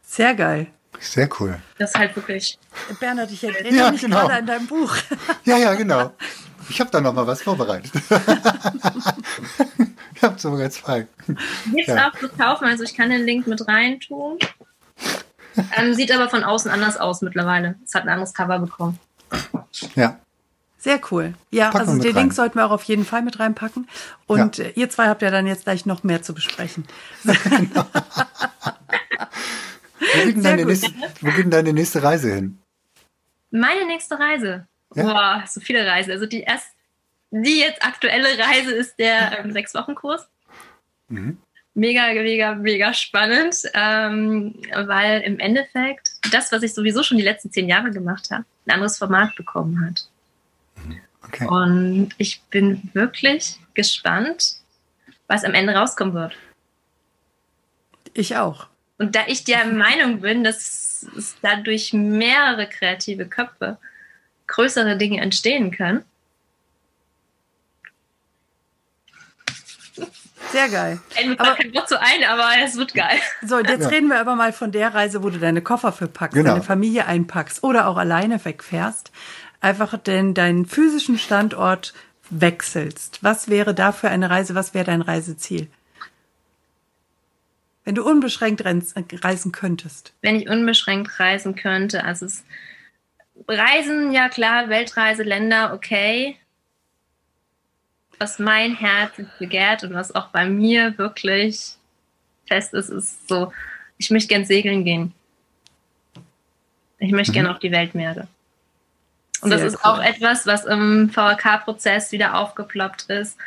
[0.01, 0.65] Sehr geil.
[0.99, 1.61] Sehr cool.
[1.78, 2.57] Das ist halt wirklich.
[2.99, 4.22] Bernhard, ich erinnere Ja, mich genau.
[4.22, 4.97] gerade an dein Buch.
[5.45, 6.15] Ja, ja, genau.
[6.69, 7.91] Ich habe da noch mal was vorbereitet.
[10.22, 11.07] ich habe sogar zwei.
[11.74, 12.09] Gibt's Ja.
[12.09, 14.38] auch zu kaufen, also ich kann den Link mit rein tun.
[15.76, 17.76] Ähm, sieht aber von außen anders aus mittlerweile.
[17.84, 18.99] Es hat ein anderes Cover bekommen.
[19.95, 20.19] Ja,
[20.78, 21.34] Sehr cool.
[21.49, 22.24] Ja, Packen also den rein.
[22.26, 23.88] Link sollten wir auch auf jeden Fall mit reinpacken.
[24.28, 26.86] Und äh, ihr zwei habt ja dann jetzt gleich noch mehr zu besprechen.
[27.24, 27.34] wo
[30.26, 30.67] geht, denn Sehr deine gut.
[30.69, 30.91] nächste,
[31.22, 32.57] wo geht denn deine nächste Reise hin?
[33.51, 34.67] Meine nächste Reise.
[34.95, 35.03] Ja.
[35.03, 36.11] Boah, so viele Reisen.
[36.11, 36.67] Also die erst,
[37.32, 40.27] die jetzt aktuelle Reise ist der ähm, sechs Wochen Kurs.
[41.07, 41.38] Mhm.
[41.73, 47.49] Mega, mega, mega spannend, ähm, weil im Endeffekt das, was ich sowieso schon die letzten
[47.49, 50.09] zehn Jahre gemacht habe, ein anderes Format bekommen hat.
[51.23, 51.47] Okay.
[51.47, 54.55] Und ich bin wirklich gespannt,
[55.27, 56.36] was am Ende rauskommen wird.
[58.13, 58.67] Ich auch.
[58.97, 63.77] Und da ich der Meinung bin, dass es dadurch mehrere kreative Köpfe
[64.47, 66.03] größere Dinge entstehen können,
[70.51, 70.99] Sehr geil.
[71.09, 73.19] fällt mir Aber- gerade kein Wort so ein, aber es wird geil.
[73.45, 73.87] So, und jetzt Ja.
[73.89, 76.51] reden wir aber mal von der Reise, wo du deine Koffer für packst, Genau.
[76.51, 79.11] deine Familie einpackst oder auch alleine wegfährst.
[79.61, 81.93] Einfach denn deinen physischen Standort
[82.29, 83.19] wechselst.
[83.21, 84.55] Was wäre da für eine Reise?
[84.55, 85.67] Was wäre dein Reiseziel?
[87.83, 90.13] Wenn du unbeschränkt reisen könntest.
[90.21, 92.43] Wenn ich unbeschränkt reisen könnte, also es
[93.47, 96.37] Reisen, ja klar, Weltreise, Länder, okay.
[98.22, 101.72] Was mein Herz begehrt und was auch bei mir wirklich
[102.45, 103.51] fest ist, ist so,
[103.97, 105.11] ich möchte gern segeln gehen.
[106.99, 107.34] Ich möchte Mhm.
[107.34, 108.28] gern auf die Weltmeere.
[109.41, 109.91] Und Sehr das ist cool.
[109.93, 113.39] auch etwas, was im VHK-Prozess wieder aufgeploppt ist,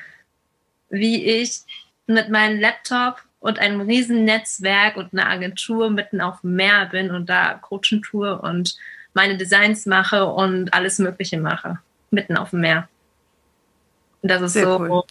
[0.91, 1.61] wie ich
[2.09, 7.13] mit meinem Laptop und einem riesen Netzwerk und einer Agentur mitten auf dem Meer bin
[7.13, 8.77] und da Coaching tue und
[9.13, 11.79] meine Designs mache und alles Mögliche mache,
[12.11, 12.89] mitten auf dem Meer.
[14.25, 15.03] Und das ist Sehr so, cool.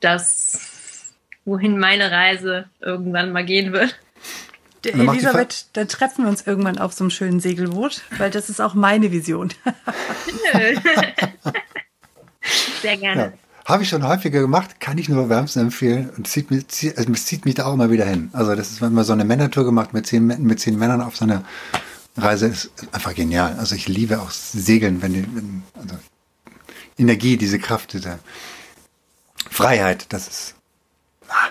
[0.00, 0.58] das,
[1.44, 3.94] wohin meine Reise irgendwann mal gehen wird.
[4.82, 8.60] Der Elisabeth, dann treffen wir uns irgendwann auf so einem schönen Segelboot, weil das ist
[8.60, 9.52] auch meine Vision.
[12.82, 13.22] Sehr gerne.
[13.22, 13.32] Ja.
[13.66, 17.12] Habe ich schon häufiger gemacht, kann ich nur wärmstens empfehlen und zieht mich, zieht, also
[17.12, 18.30] es zieht mich da auch immer wieder hin.
[18.32, 21.16] Also das ist, wenn man so eine Männertour gemacht mit zehn, mit zehn Männern auf
[21.16, 21.44] so einer
[22.16, 23.54] Reise, ist einfach genial.
[23.60, 25.94] Also ich liebe auch Segeln, wenn die, wenn, also
[27.00, 28.18] Energie, diese Kraft, diese
[29.50, 30.54] Freiheit, das ist
[31.28, 31.50] ah,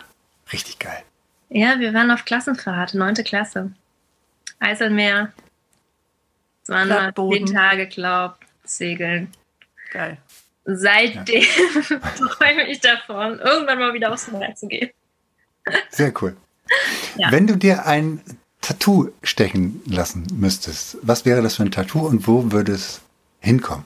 [0.54, 1.04] richtig geil.
[1.50, 3.72] Ja, wir waren auf Klassenfahrt, neunte Klasse.
[4.60, 5.34] Eiselmeer.
[6.64, 9.30] Es waren mal zehn Tage, glaub, Segeln.
[9.92, 10.18] Geil.
[10.66, 11.44] Seitdem
[12.18, 14.92] träume ich davon, irgendwann mal wieder aufs Meer zu gehen.
[15.90, 16.38] Sehr cool.
[17.16, 17.32] Ja.
[17.32, 18.22] Wenn du dir ein
[18.62, 23.02] Tattoo stechen lassen müsstest, was wäre das für ein Tattoo und wo würde es
[23.40, 23.86] hinkommen?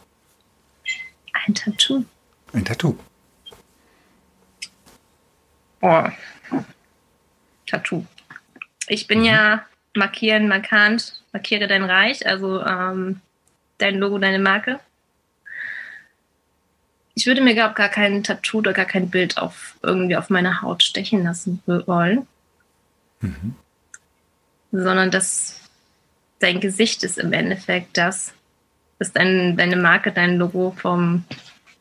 [1.46, 2.06] Ein Tattoo.
[2.54, 2.98] Ein Tattoo.
[5.82, 6.08] Oh.
[7.68, 8.06] Tattoo.
[8.88, 9.66] Ich bin ja
[9.96, 13.22] markieren markant, markiere dein Reich, also ähm,
[13.78, 14.80] dein Logo, deine Marke.
[17.16, 20.62] Ich würde mir glaub, gar kein Tattoo oder gar kein Bild auf irgendwie auf meine
[20.62, 22.28] Haut stechen lassen wollen,
[23.22, 23.56] Mhm.
[24.72, 25.60] sondern dass
[26.40, 28.34] dein Gesicht ist im Endeffekt das,
[29.00, 31.26] ist dein, deine Marke, dein Logo vom,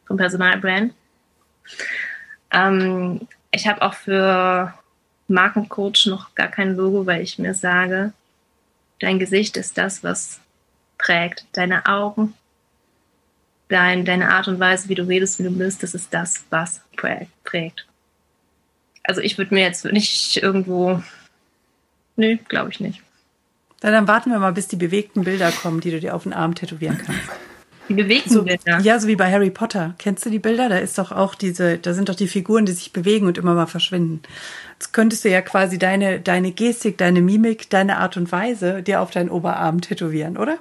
[0.06, 0.92] vom Personalbrand.
[2.50, 4.74] Ähm, ich habe auch für
[5.28, 8.12] Markencoach noch gar kein Logo, weil ich mir sage,
[9.00, 10.40] dein Gesicht ist das, was
[10.98, 11.46] prägt.
[11.52, 12.34] Deine Augen,
[13.68, 16.82] dein, deine Art und Weise, wie du redest, wie du bist, das ist das, was
[16.96, 17.86] prä- prägt.
[19.04, 21.02] Also ich würde mir jetzt nicht irgendwo,
[22.16, 23.02] nö, glaube ich nicht.
[23.82, 26.32] Na, dann warten wir mal, bis die bewegten Bilder kommen, die du dir auf den
[26.32, 27.20] Arm tätowieren kannst.
[27.88, 28.78] Die bewegten So, Bilder.
[28.80, 29.94] ja, so wie bei Harry Potter.
[29.98, 30.68] Kennst du die Bilder?
[30.68, 33.54] Da ist doch auch diese, da sind doch die Figuren, die sich bewegen und immer
[33.54, 34.22] mal verschwinden.
[34.74, 39.00] Jetzt könntest du ja quasi deine, deine Gestik, deine Mimik, deine Art und Weise dir
[39.00, 40.58] auf deinen Oberarm tätowieren, oder?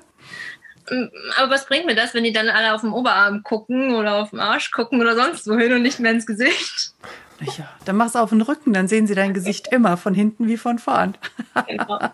[1.37, 4.31] Aber was bringt mir das, wenn die dann alle auf dem Oberarm gucken oder auf
[4.31, 6.93] dem Arsch gucken oder sonst wohin und nicht mehr ins Gesicht?
[7.39, 10.57] Ja, dann mach's auf den Rücken, dann sehen sie dein Gesicht immer, von hinten wie
[10.57, 11.17] von vorn.
[11.67, 11.99] Genau.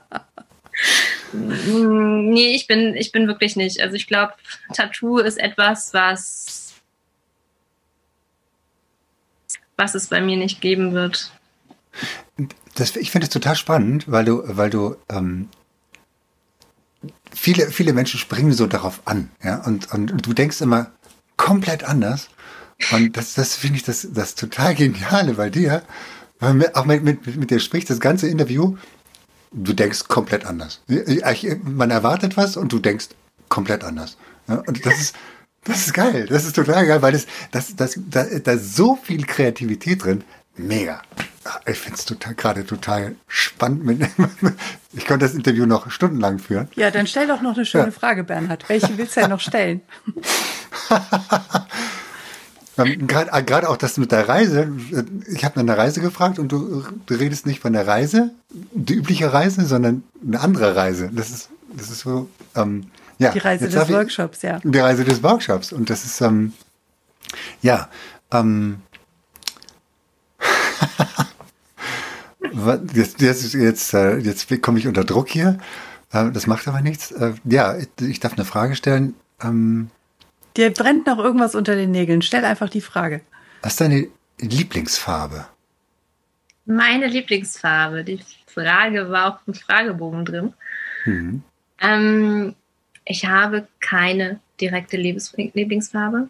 [1.34, 3.82] Mm, nee, ich bin, ich bin wirklich nicht.
[3.82, 4.34] Also ich glaube,
[4.74, 6.74] Tattoo ist etwas, was,
[9.76, 11.32] was es bei mir nicht geben wird.
[12.76, 15.50] Das, ich finde es total spannend, weil du, weil du ähm,
[17.34, 20.92] viele, viele Menschen springen so darauf an, ja, und, und du denkst immer
[21.38, 22.30] komplett anders.
[22.92, 25.82] Und das, das finde ich das, das total Geniale bei dir.
[26.40, 28.78] Weil auch mit, mit, mit dir spricht das ganze Interview,
[29.52, 30.82] du denkst komplett anders.
[31.64, 33.10] Man erwartet was und du denkst
[33.50, 34.18] komplett anders.
[34.48, 35.16] Und das ist,
[35.64, 36.28] das ist geil.
[36.30, 40.24] Das ist total geil, weil das, das, das, da, da ist so viel Kreativität drin.
[40.56, 41.02] Mega.
[41.66, 44.10] Ich finde es total, gerade total spannend.
[44.94, 46.68] ich könnte das Interview noch stundenlang führen.
[46.76, 47.92] Ja, dann stell doch noch eine schöne ja.
[47.92, 48.68] Frage, Bernhard.
[48.68, 49.82] Welche willst du denn noch stellen?
[52.78, 54.72] Gerade äh, auch das mit der Reise.
[55.28, 58.94] Ich habe nach einer Reise gefragt und du, du, redest nicht von der Reise, die
[58.94, 61.10] übliche Reise, sondern eine andere Reise.
[61.12, 62.30] Das ist, das ist so.
[62.56, 62.86] Ähm,
[63.18, 64.60] ja, die Reise des Workshops, ja.
[64.64, 65.74] Die Reise des Workshops.
[65.74, 66.54] Und das ist, ähm,
[67.64, 67.90] ja,
[68.32, 68.82] ähm,
[72.94, 75.58] jetzt, jetzt, jetzt, äh, jetzt komme ich unter Druck hier.
[76.12, 77.12] Äh, das macht aber nichts.
[77.12, 79.16] Äh, ja, ich darf eine Frage stellen.
[79.42, 79.90] Ähm,
[80.58, 82.22] Dir brennt noch irgendwas unter den Nägeln.
[82.24, 83.22] Stell einfach die Frage.
[83.62, 84.08] Was ist deine
[84.40, 85.46] Lieblingsfarbe?
[86.66, 88.04] Meine Lieblingsfarbe.
[88.04, 90.54] Die Frage war auch im Fragebogen drin.
[91.06, 91.44] Mhm.
[91.80, 92.56] Ähm,
[93.06, 96.30] ich habe keine direkte Lieblingsfarbe.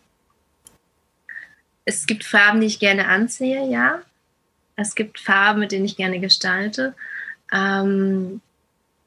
[1.85, 4.01] Es gibt Farben, die ich gerne anziehe, ja.
[4.75, 6.93] Es gibt Farben, mit denen ich gerne gestalte.
[7.51, 8.41] Ähm,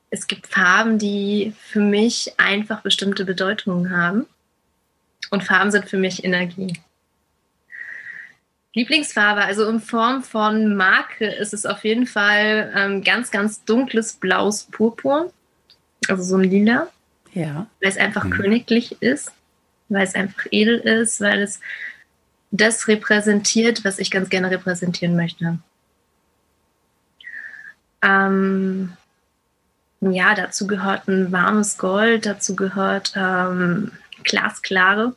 [0.08, 4.26] es gibt Farben, die für mich einfach bestimmte Bedeutungen haben.
[5.30, 6.72] Und Farben sind für mich Energie.
[8.74, 14.12] Lieblingsfarbe, also in Form von Marke ist es auf jeden Fall ähm, ganz, ganz dunkles
[14.12, 15.32] blaues Purpur.
[16.08, 16.88] Also so ein Lila.
[17.32, 17.66] Ja.
[17.80, 18.30] Weil es einfach mhm.
[18.30, 19.32] königlich ist,
[19.88, 21.60] weil es einfach edel ist, weil es
[22.52, 25.58] das repräsentiert, was ich ganz gerne repräsentieren möchte.
[28.02, 28.96] Ähm,
[30.00, 35.14] ja, dazu gehört ein warmes Gold, dazu gehört ähm, glasklare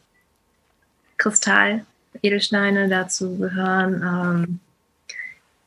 [1.23, 1.85] Kristall,
[2.21, 4.59] Edelsteine, dazu gehören ähm,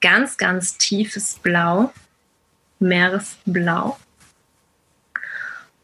[0.03, 1.95] ganz, ganz tiefes Blau,
[2.79, 3.99] Meeresblau.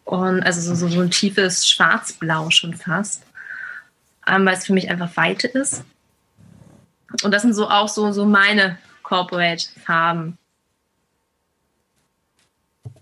[0.04, 3.22] Und also so, so, so ein tiefes Schwarzblau schon fast,
[4.26, 5.84] ähm, weil es für mich einfach Weite ist.
[7.22, 10.36] Und das sind so auch so, so meine Corporate-Farben.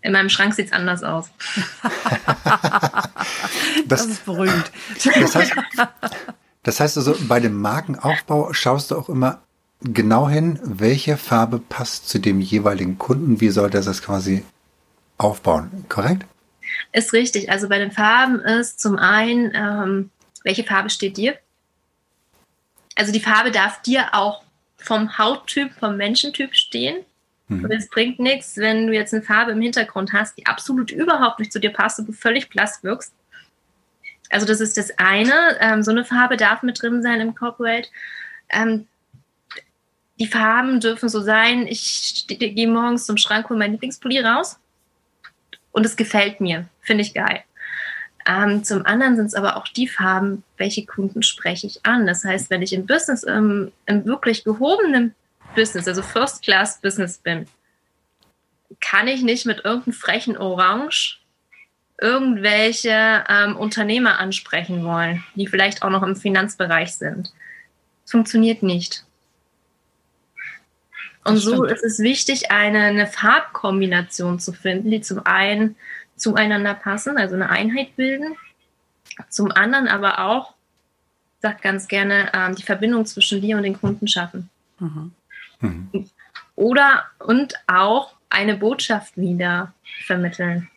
[0.02, 1.30] In meinem Schrank sieht es anders aus.
[3.86, 4.70] das, das, ist beruhigend.
[5.02, 5.52] Das heißt,
[6.62, 9.40] das heißt also, bei dem Markenaufbau schaust du auch immer
[9.80, 14.44] genau hin, welche Farbe passt zu dem jeweiligen Kunden, wie soll das quasi
[15.16, 16.26] aufbauen, korrekt?
[16.92, 17.50] Ist richtig.
[17.50, 20.10] Also bei den Farben ist zum einen, ähm,
[20.44, 21.36] welche Farbe steht dir?
[22.94, 24.42] Also die Farbe darf dir auch
[24.76, 27.04] vom Hauttyp, vom Menschentyp stehen.
[27.48, 27.64] Mhm.
[27.64, 31.38] Und es bringt nichts, wenn du jetzt eine Farbe im Hintergrund hast, die absolut überhaupt
[31.38, 33.12] nicht zu dir passt und du völlig blass wirkst.
[34.30, 35.58] Also das ist das eine.
[35.60, 37.88] Ähm, so eine Farbe darf mit drin sein im Corporate.
[38.48, 38.86] Ähm,
[40.18, 44.58] die Farben dürfen so sein, ich gehe morgens zum Schrank, hole mein Lieblingspulli raus
[45.72, 47.42] und es gefällt mir, finde ich geil.
[48.26, 52.06] Ähm, zum anderen sind es aber auch die Farben, welche Kunden spreche ich an.
[52.06, 55.14] Das heißt, wenn ich im Business, ähm, im wirklich gehobenen
[55.56, 57.46] Business, also First Class Business bin,
[58.80, 61.19] kann ich nicht mit irgendeinem frechen Orange
[62.00, 67.32] irgendwelche ähm, Unternehmer ansprechen wollen, die vielleicht auch noch im Finanzbereich sind.
[68.02, 69.04] Das funktioniert nicht.
[71.24, 75.76] Und so ist es wichtig, eine, eine Farbkombination zu finden, die zum einen
[76.16, 78.36] zueinander passen, also eine Einheit bilden,
[79.28, 80.54] zum anderen aber auch,
[81.42, 84.48] sagt ganz gerne, ähm, die Verbindung zwischen dir und den Kunden schaffen.
[84.78, 85.12] Mhm.
[85.60, 86.10] Mhm.
[86.56, 89.72] Oder und auch eine Botschaft wieder
[90.06, 90.70] vermitteln.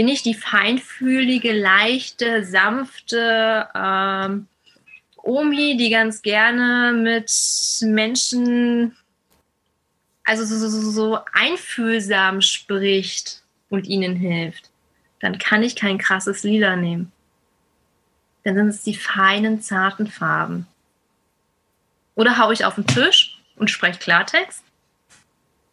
[0.00, 4.46] Bin ich die feinfühlige, leichte, sanfte ähm,
[5.18, 7.30] Omi, die ganz gerne mit
[7.82, 8.96] Menschen,
[10.24, 14.70] also so, so, so einfühlsam spricht und ihnen hilft,
[15.18, 17.12] dann kann ich kein krasses Lila nehmen.
[18.44, 20.66] Dann sind es die feinen, zarten Farben.
[22.14, 24.64] Oder haue ich auf den Tisch und spreche Klartext,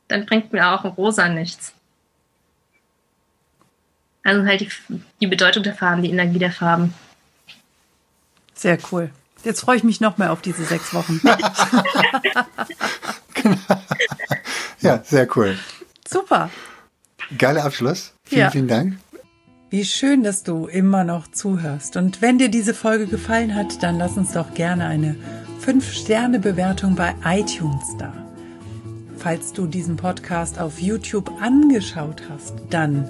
[0.09, 1.76] dann bringt mir auch ein Rosa nichts.
[4.27, 4.69] Also halt die,
[5.21, 6.93] die Bedeutung der Farben, die Energie der Farben.
[8.53, 9.09] Sehr cool.
[9.45, 11.21] Jetzt freue ich mich noch mehr auf diese sechs Wochen.
[14.81, 15.57] ja, sehr cool.
[16.05, 16.49] Super.
[17.37, 18.11] Geiler Abschluss.
[18.25, 18.51] Vielen, ja.
[18.51, 18.97] vielen Dank.
[19.69, 21.95] Wie schön, dass du immer noch zuhörst.
[21.95, 25.15] Und wenn dir diese Folge gefallen hat, dann lass uns doch gerne eine
[25.65, 28.11] 5-Sterne-Bewertung bei iTunes da.
[29.17, 33.09] falls du diesen Podcast auf YouTube angeschaut hast, dann